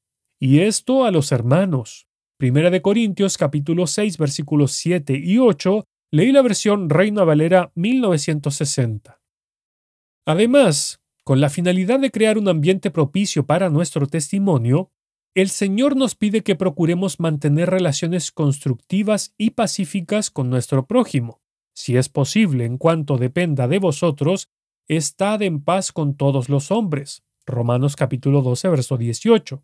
y 0.41 0.61
esto 0.61 1.05
a 1.05 1.11
los 1.11 1.33
hermanos. 1.33 2.07
Primera 2.39 2.71
de 2.71 2.83
Corintios 2.83 3.37
capítulo 3.37 3.87
6 3.87 4.19
versículos 4.19 4.73
7 4.73 5.21
y 5.23 5.39
8, 5.39 5.85
leí 6.13 6.31
la 6.31 6.43
versión 6.43 6.89
Reina 6.89 7.25
Valera 7.25 7.73
1960. 7.75 9.21
Además, 10.25 11.01
con 11.25 11.41
la 11.41 11.51
finalidad 11.51 11.99
de 11.99 12.11
crear 12.11 12.39
un 12.39 12.49
ambiente 12.49 12.91
propicio 12.91 13.47
para 13.47 13.71
nuestro 13.71 14.07
testimonio, 14.07 14.93
el 15.35 15.51
Señor 15.51 15.97
nos 15.97 16.15
pide 16.15 16.43
que 16.43 16.57
procuremos 16.57 17.21
mantener 17.21 17.71
relaciones 17.71 18.31
constructivas 18.33 19.35
y 19.37 19.51
pacíficas 19.51 20.31
con 20.31 20.51
nuestro 20.51 20.87
prójimo. 20.87 21.41
Si 21.75 21.97
es 21.97 22.09
posible, 22.09 22.65
en 22.65 22.79
cuanto 22.79 23.19
dependa 23.19 23.69
de 23.69 23.79
vosotros, 23.79 24.49
estad 24.89 25.43
en 25.43 25.63
paz 25.63 25.93
con 25.93 26.17
todos 26.17 26.49
los 26.49 26.71
hombres. 26.71 27.23
Romanos 27.47 27.95
capítulo 27.95 28.43
12, 28.43 28.69
verso 28.69 28.97
18. 28.97 29.63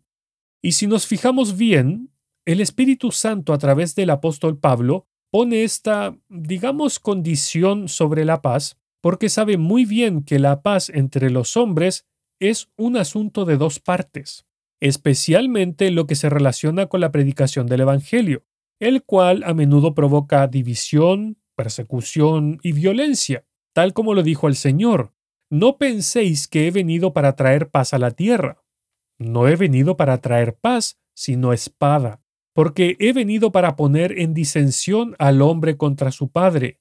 Y 0.65 0.71
si 0.71 0.87
nos 0.87 1.05
fijamos 1.05 1.57
bien, 1.57 2.09
el 2.43 2.59
Espíritu 2.59 3.11
Santo 3.11 3.53
a 3.53 3.59
través 3.59 3.93
del 3.93 4.09
apóstol 4.09 4.57
Pablo 4.57 5.05
pone 5.31 5.63
esta, 5.63 6.17
digamos, 6.27 6.99
condición 6.99 7.87
sobre 7.87 8.25
la 8.25 8.41
paz, 8.41 8.79
porque 8.99 9.29
sabe 9.29 9.57
muy 9.57 9.85
bien 9.85 10.23
que 10.23 10.39
la 10.39 10.63
paz 10.63 10.89
entre 10.89 11.29
los 11.29 11.55
hombres 11.55 12.07
es 12.39 12.71
un 12.77 12.97
asunto 12.97 13.45
de 13.45 13.57
dos 13.57 13.79
partes 13.79 14.47
especialmente 14.81 15.87
en 15.87 15.95
lo 15.95 16.05
que 16.05 16.15
se 16.15 16.29
relaciona 16.29 16.87
con 16.87 17.01
la 17.01 17.11
predicación 17.11 17.67
del 17.67 17.81
Evangelio, 17.81 18.43
el 18.79 19.03
cual 19.03 19.43
a 19.43 19.53
menudo 19.53 19.93
provoca 19.93 20.47
división, 20.47 21.37
persecución 21.55 22.59
y 22.61 22.73
violencia, 22.73 23.45
tal 23.73 23.93
como 23.93 24.13
lo 24.13 24.23
dijo 24.23 24.47
el 24.47 24.55
Señor. 24.55 25.13
No 25.49 25.77
penséis 25.77 26.47
que 26.47 26.67
he 26.67 26.71
venido 26.71 27.13
para 27.13 27.35
traer 27.35 27.69
paz 27.69 27.93
a 27.93 27.99
la 27.99 28.11
tierra. 28.11 28.64
No 29.19 29.47
he 29.47 29.55
venido 29.55 29.97
para 29.97 30.19
traer 30.19 30.55
paz, 30.55 30.99
sino 31.13 31.53
espada, 31.53 32.21
porque 32.53 32.97
he 32.99 33.13
venido 33.13 33.51
para 33.51 33.75
poner 33.75 34.19
en 34.19 34.33
disensión 34.33 35.15
al 35.19 35.41
hombre 35.41 35.77
contra 35.77 36.11
su 36.11 36.29
padre, 36.29 36.79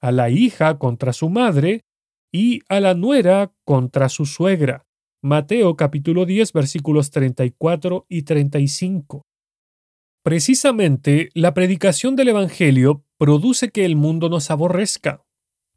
a 0.00 0.12
la 0.12 0.30
hija 0.30 0.78
contra 0.78 1.12
su 1.12 1.28
madre, 1.28 1.84
y 2.32 2.60
a 2.68 2.80
la 2.80 2.94
nuera 2.94 3.52
contra 3.64 4.08
su 4.08 4.26
suegra, 4.26 4.86
Mateo 5.22 5.74
capítulo 5.76 6.26
10 6.26 6.52
versículos 6.52 7.10
34 7.10 8.06
y 8.08 8.22
35. 8.22 9.26
Precisamente, 10.22 11.30
la 11.34 11.54
predicación 11.54 12.14
del 12.14 12.28
Evangelio 12.28 13.04
produce 13.16 13.70
que 13.70 13.84
el 13.84 13.96
mundo 13.96 14.28
nos 14.28 14.50
aborrezca, 14.50 15.24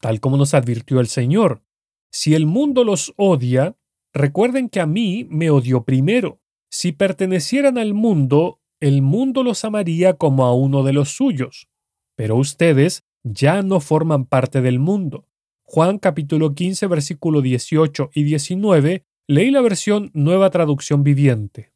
tal 0.01 0.19
como 0.19 0.37
nos 0.37 0.53
advirtió 0.53 0.99
el 0.99 1.07
Señor. 1.07 1.63
Si 2.11 2.35
el 2.35 2.45
mundo 2.45 2.83
los 2.83 3.13
odia, 3.15 3.75
recuerden 4.13 4.69
que 4.69 4.79
a 4.79 4.85
mí 4.85 5.27
me 5.29 5.49
odió 5.49 5.83
primero. 5.83 6.41
Si 6.71 6.91
pertenecieran 6.91 7.77
al 7.77 7.93
mundo, 7.93 8.61
el 8.79 9.01
mundo 9.01 9.43
los 9.43 9.65
amaría 9.65 10.13
como 10.13 10.45
a 10.45 10.53
uno 10.53 10.83
de 10.83 10.93
los 10.93 11.09
suyos. 11.09 11.67
Pero 12.15 12.35
ustedes 12.35 13.03
ya 13.23 13.61
no 13.61 13.79
forman 13.79 14.25
parte 14.25 14.61
del 14.61 14.79
mundo. 14.79 15.27
Juan 15.63 15.99
capítulo 15.99 16.55
15 16.55 16.87
versículo 16.87 17.41
18 17.41 18.11
y 18.13 18.23
19 18.23 19.05
Leí 19.27 19.51
la 19.51 19.61
versión 19.61 20.09
Nueva 20.15 20.49
Traducción 20.49 21.03
Viviente. 21.03 21.71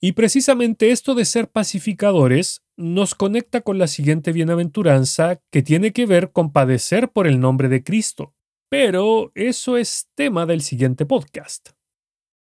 Y 0.00 0.12
precisamente 0.12 0.90
esto 0.90 1.14
de 1.14 1.24
ser 1.24 1.48
pacificadores 1.48 2.64
nos 2.76 3.14
conecta 3.14 3.60
con 3.60 3.78
la 3.78 3.86
siguiente 3.86 4.32
bienaventuranza 4.32 5.40
que 5.52 5.62
tiene 5.62 5.92
que 5.92 6.06
ver 6.06 6.32
con 6.32 6.50
padecer 6.50 7.10
por 7.12 7.28
el 7.28 7.38
nombre 7.38 7.68
de 7.68 7.84
Cristo. 7.84 8.34
Pero 8.70 9.32
eso 9.34 9.76
es 9.76 10.08
tema 10.14 10.46
del 10.46 10.62
siguiente 10.62 11.04
podcast. 11.04 11.70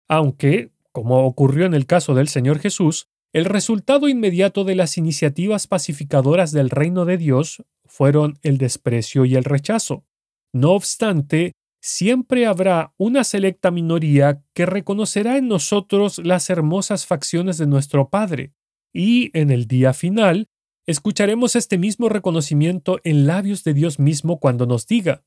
Aunque, 0.08 0.70
como 0.92 1.26
ocurrió 1.26 1.66
en 1.66 1.74
el 1.74 1.86
caso 1.86 2.14
del 2.14 2.28
Señor 2.28 2.60
Jesús, 2.60 3.08
el 3.32 3.44
resultado 3.44 4.08
inmediato 4.08 4.62
de 4.62 4.76
las 4.76 4.98
iniciativas 4.98 5.66
pacificadoras 5.66 6.52
del 6.52 6.70
reino 6.70 7.04
de 7.06 7.18
Dios 7.18 7.64
fueron 7.86 8.38
el 8.42 8.56
desprecio 8.56 9.24
y 9.24 9.34
el 9.34 9.42
rechazo. 9.42 10.04
No 10.52 10.72
obstante, 10.72 11.52
siempre 11.82 12.46
habrá 12.46 12.94
una 12.98 13.24
selecta 13.24 13.72
minoría 13.72 14.44
que 14.54 14.64
reconocerá 14.64 15.38
en 15.38 15.48
nosotros 15.48 16.18
las 16.18 16.50
hermosas 16.50 17.04
facciones 17.04 17.58
de 17.58 17.66
nuestro 17.66 18.10
Padre, 18.10 18.52
y 18.94 19.36
en 19.36 19.50
el 19.50 19.66
día 19.66 19.92
final 19.92 20.46
escucharemos 20.86 21.56
este 21.56 21.78
mismo 21.78 22.08
reconocimiento 22.08 23.00
en 23.02 23.26
labios 23.26 23.64
de 23.64 23.74
Dios 23.74 23.98
mismo 23.98 24.38
cuando 24.38 24.66
nos 24.66 24.86
diga, 24.86 25.24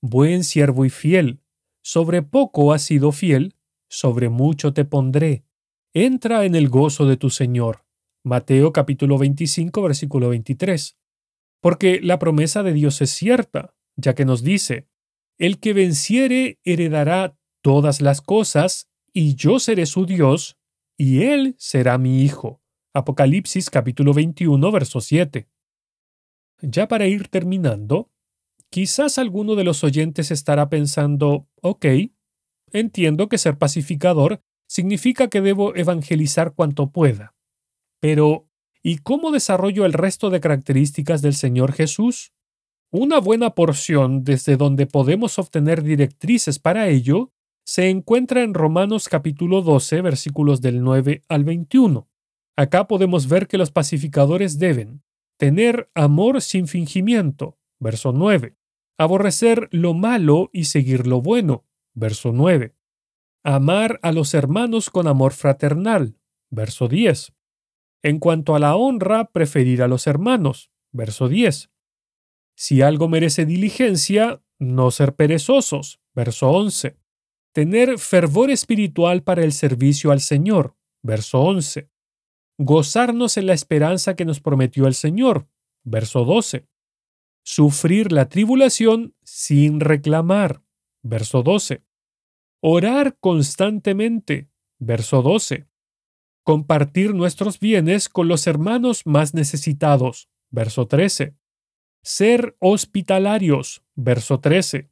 Buen 0.00 0.44
siervo 0.44 0.84
y 0.84 0.90
fiel, 0.90 1.40
sobre 1.82 2.22
poco 2.22 2.72
has 2.72 2.82
sido 2.82 3.10
fiel, 3.10 3.56
sobre 3.88 4.28
mucho 4.28 4.72
te 4.72 4.84
pondré. 4.84 5.44
Entra 5.92 6.44
en 6.44 6.54
el 6.54 6.68
gozo 6.68 7.06
de 7.06 7.16
tu 7.16 7.30
Señor. 7.30 7.84
Mateo 8.22 8.72
capítulo 8.72 9.18
25 9.18 9.82
versículo 9.82 10.28
23. 10.28 10.96
Porque 11.60 12.00
la 12.00 12.20
promesa 12.20 12.62
de 12.62 12.74
Dios 12.74 13.00
es 13.00 13.10
cierta, 13.10 13.74
ya 13.96 14.14
que 14.14 14.24
nos 14.24 14.44
dice, 14.44 14.86
el 15.36 15.58
que 15.58 15.72
venciere 15.72 16.60
heredará 16.62 17.36
todas 17.60 18.00
las 18.00 18.20
cosas, 18.20 18.88
y 19.12 19.34
yo 19.34 19.58
seré 19.58 19.86
su 19.86 20.06
Dios, 20.06 20.58
y 20.96 21.24
él 21.24 21.56
será 21.58 21.98
mi 21.98 22.22
hijo. 22.22 22.62
Apocalipsis 22.94 23.68
capítulo 23.68 24.14
21, 24.14 24.70
verso 24.70 25.00
7. 25.00 25.48
Ya 26.62 26.86
para 26.86 27.08
ir 27.08 27.26
terminando, 27.26 28.12
quizás 28.70 29.18
alguno 29.18 29.54
de 29.54 29.64
los 29.64 29.84
oyentes 29.84 30.30
estará 30.30 30.68
pensando, 30.68 31.48
ok, 31.62 31.86
entiendo 32.72 33.28
que 33.28 33.38
ser 33.38 33.58
pacificador 33.58 34.42
significa 34.68 35.28
que 35.28 35.40
debo 35.40 35.74
evangelizar 35.74 36.54
cuanto 36.54 36.90
pueda. 36.90 37.34
Pero, 38.00 38.48
¿y 38.82 38.98
cómo 38.98 39.30
desarrollo 39.30 39.84
el 39.86 39.92
resto 39.92 40.30
de 40.30 40.40
características 40.40 41.22
del 41.22 41.34
Señor 41.34 41.72
Jesús? 41.72 42.32
Una 42.90 43.18
buena 43.18 43.54
porción 43.54 44.24
desde 44.24 44.56
donde 44.56 44.86
podemos 44.86 45.38
obtener 45.38 45.82
directrices 45.82 46.58
para 46.58 46.88
ello 46.88 47.32
se 47.66 47.90
encuentra 47.90 48.42
en 48.42 48.54
Romanos 48.54 49.08
capítulo 49.10 49.60
12 49.60 50.00
versículos 50.00 50.62
del 50.62 50.82
9 50.82 51.22
al 51.28 51.44
21. 51.44 52.08
Acá 52.56 52.88
podemos 52.88 53.28
ver 53.28 53.46
que 53.46 53.58
los 53.58 53.70
pacificadores 53.70 54.58
deben 54.58 55.02
tener 55.38 55.90
amor 55.94 56.40
sin 56.40 56.66
fingimiento, 56.66 57.58
verso 57.78 58.12
9, 58.12 58.56
aborrecer 58.98 59.68
lo 59.72 59.94
malo 59.94 60.50
y 60.52 60.64
seguir 60.64 61.06
lo 61.06 61.22
bueno, 61.22 61.64
verso 61.94 62.32
9, 62.32 62.74
amar 63.44 63.98
a 64.02 64.12
los 64.12 64.34
hermanos 64.34 64.90
con 64.90 65.06
amor 65.06 65.32
fraternal, 65.32 66.18
verso 66.50 66.88
10. 66.88 67.32
En 68.02 68.18
cuanto 68.18 68.54
a 68.54 68.58
la 68.58 68.76
honra, 68.76 69.30
preferir 69.30 69.82
a 69.82 69.88
los 69.88 70.06
hermanos, 70.06 70.70
verso 70.92 71.28
10 71.28 71.70
si 72.60 72.82
algo 72.82 73.06
merece 73.08 73.46
diligencia, 73.46 74.42
no 74.58 74.90
ser 74.90 75.14
perezosos. 75.14 76.00
Verso 76.12 76.50
11. 76.50 76.96
Tener 77.52 78.00
fervor 78.00 78.50
espiritual 78.50 79.22
para 79.22 79.44
el 79.44 79.52
servicio 79.52 80.10
al 80.10 80.20
Señor. 80.20 80.74
Verso 81.00 81.40
11. 81.40 81.88
Gozarnos 82.58 83.36
en 83.36 83.46
la 83.46 83.52
esperanza 83.52 84.16
que 84.16 84.24
nos 84.24 84.40
prometió 84.40 84.88
el 84.88 84.94
Señor. 84.94 85.46
Verso 85.84 86.24
12. 86.24 86.66
Sufrir 87.50 88.12
la 88.12 88.28
tribulación 88.28 89.14
sin 89.22 89.80
reclamar. 89.80 90.62
Verso 91.02 91.42
12. 91.42 91.82
Orar 92.60 93.16
constantemente. 93.20 94.50
Verso 94.78 95.22
12. 95.22 95.66
Compartir 96.44 97.14
nuestros 97.14 97.58
bienes 97.58 98.10
con 98.10 98.28
los 98.28 98.46
hermanos 98.46 99.06
más 99.06 99.32
necesitados. 99.32 100.28
Verso 100.50 100.86
13 100.86 101.38
ser 102.02 102.56
hospitalarios, 102.60 103.82
verso 103.94 104.40
13. 104.40 104.90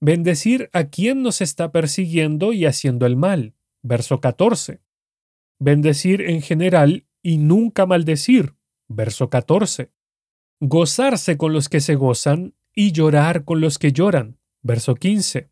Bendecir 0.00 0.68
a 0.72 0.84
quien 0.84 1.22
nos 1.22 1.40
está 1.40 1.72
persiguiendo 1.72 2.52
y 2.52 2.66
haciendo 2.66 3.06
el 3.06 3.16
mal, 3.16 3.54
verso 3.82 4.20
14. 4.20 4.82
Bendecir 5.58 6.20
en 6.20 6.42
general 6.42 7.06
y 7.22 7.38
nunca 7.38 7.86
maldecir, 7.86 8.56
verso 8.88 9.30
14. 9.30 9.90
Gozarse 10.60 11.36
con 11.36 11.52
los 11.52 11.68
que 11.68 11.80
se 11.80 11.94
gozan 11.94 12.54
y 12.74 12.92
llorar 12.92 13.44
con 13.44 13.60
los 13.60 13.78
que 13.78 13.92
lloran, 13.92 14.38
verso 14.62 14.94
15. 14.94 15.50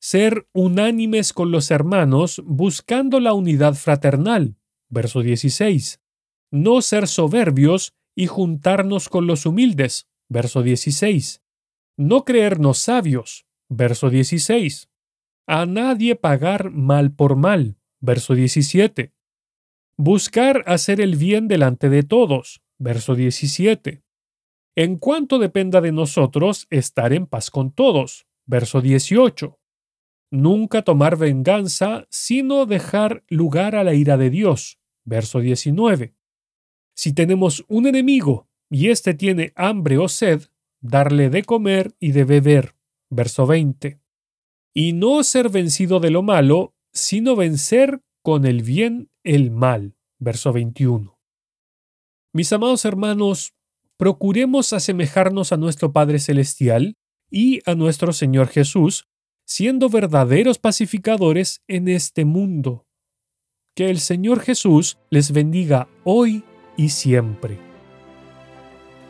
Ser 0.00 0.48
unánimes 0.52 1.32
con 1.32 1.50
los 1.50 1.70
hermanos 1.70 2.42
buscando 2.44 3.20
la 3.20 3.32
unidad 3.32 3.74
fraternal, 3.74 4.56
verso 4.88 5.22
16. 5.22 6.00
No 6.50 6.80
ser 6.82 7.08
soberbios 7.08 7.94
y 8.14 8.26
juntarnos 8.26 9.08
con 9.08 9.26
los 9.26 9.46
humildes. 9.46 10.08
Verso 10.28 10.62
16. 10.62 11.42
No 11.96 12.24
creernos 12.24 12.78
sabios. 12.78 13.46
Verso 13.68 14.10
16. 14.10 14.88
A 15.46 15.66
nadie 15.66 16.16
pagar 16.16 16.70
mal 16.70 17.12
por 17.12 17.36
mal. 17.36 17.76
Verso 18.00 18.34
17. 18.34 19.12
Buscar 19.96 20.64
hacer 20.66 21.00
el 21.00 21.16
bien 21.16 21.48
delante 21.48 21.88
de 21.90 22.02
todos. 22.02 22.60
Verso 22.78 23.14
17. 23.14 24.02
En 24.80 24.96
cuanto 24.96 25.40
dependa 25.40 25.80
de 25.80 25.90
nosotros, 25.90 26.68
estar 26.70 27.12
en 27.12 27.26
paz 27.26 27.50
con 27.50 27.72
todos. 27.72 28.28
Verso 28.46 28.80
18. 28.80 29.58
Nunca 30.30 30.82
tomar 30.82 31.16
venganza, 31.16 32.06
sino 32.10 32.64
dejar 32.64 33.24
lugar 33.26 33.74
a 33.74 33.82
la 33.82 33.94
ira 33.94 34.16
de 34.16 34.30
Dios. 34.30 34.78
Verso 35.04 35.40
19. 35.40 36.14
Si 36.94 37.12
tenemos 37.12 37.64
un 37.66 37.88
enemigo 37.88 38.48
y 38.70 38.90
éste 38.90 39.14
tiene 39.14 39.52
hambre 39.56 39.98
o 39.98 40.06
sed, 40.06 40.42
darle 40.80 41.28
de 41.28 41.42
comer 41.42 41.96
y 41.98 42.12
de 42.12 42.22
beber. 42.22 42.76
Verso 43.10 43.48
20. 43.48 44.00
Y 44.72 44.92
no 44.92 45.24
ser 45.24 45.48
vencido 45.48 45.98
de 45.98 46.10
lo 46.10 46.22
malo, 46.22 46.76
sino 46.92 47.34
vencer 47.34 48.00
con 48.22 48.46
el 48.46 48.62
bien 48.62 49.10
el 49.24 49.50
mal. 49.50 49.96
verso 50.20 50.52
21. 50.52 51.18
Mis 52.32 52.52
amados 52.52 52.84
hermanos, 52.84 53.57
procuremos 53.98 54.72
asemejarnos 54.72 55.52
a 55.52 55.58
nuestro 55.58 55.92
Padre 55.92 56.20
Celestial 56.20 56.96
y 57.30 57.60
a 57.66 57.74
nuestro 57.74 58.14
Señor 58.14 58.48
Jesús, 58.48 59.04
siendo 59.44 59.90
verdaderos 59.90 60.58
pacificadores 60.58 61.60
en 61.66 61.88
este 61.88 62.24
mundo. 62.24 62.86
Que 63.74 63.90
el 63.90 63.98
Señor 63.98 64.40
Jesús 64.40 64.96
les 65.10 65.32
bendiga 65.32 65.88
hoy 66.04 66.44
y 66.76 66.90
siempre. 66.90 67.58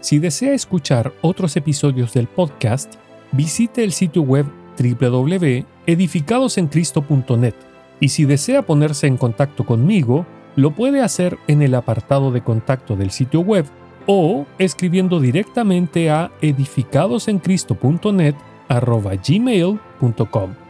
Si 0.01 0.19
desea 0.19 0.55
escuchar 0.55 1.13
otros 1.23 1.57
episodios 1.57 2.15
del 2.15 2.27
podcast, 2.27 2.95
visite 3.33 3.85
el 3.85 3.93
sitio 3.93 4.23
web 4.23 4.47
www.edificadosencristo.net 4.79 7.55
y 8.01 8.09
si 8.09 8.25
desea 8.25 8.63
ponerse 8.63 9.07
en 9.07 9.17
contacto 9.17 9.65
conmigo, 9.67 10.27
lo 10.57 10.75
puede 10.75 11.03
hacer 11.03 11.39
en 11.47 11.61
el 11.63 11.75
apartado 11.75 12.31
de 12.31 12.43
contacto 12.43 12.97
del 12.97 13.11
sitio 13.11 13.41
web 13.41 13.67
o 14.09 14.47
escribiendo 14.59 15.21
directamente 15.21 16.11
a 16.11 16.33
edificadosencristo.net 16.41 18.35
gmail.com. 19.23 20.68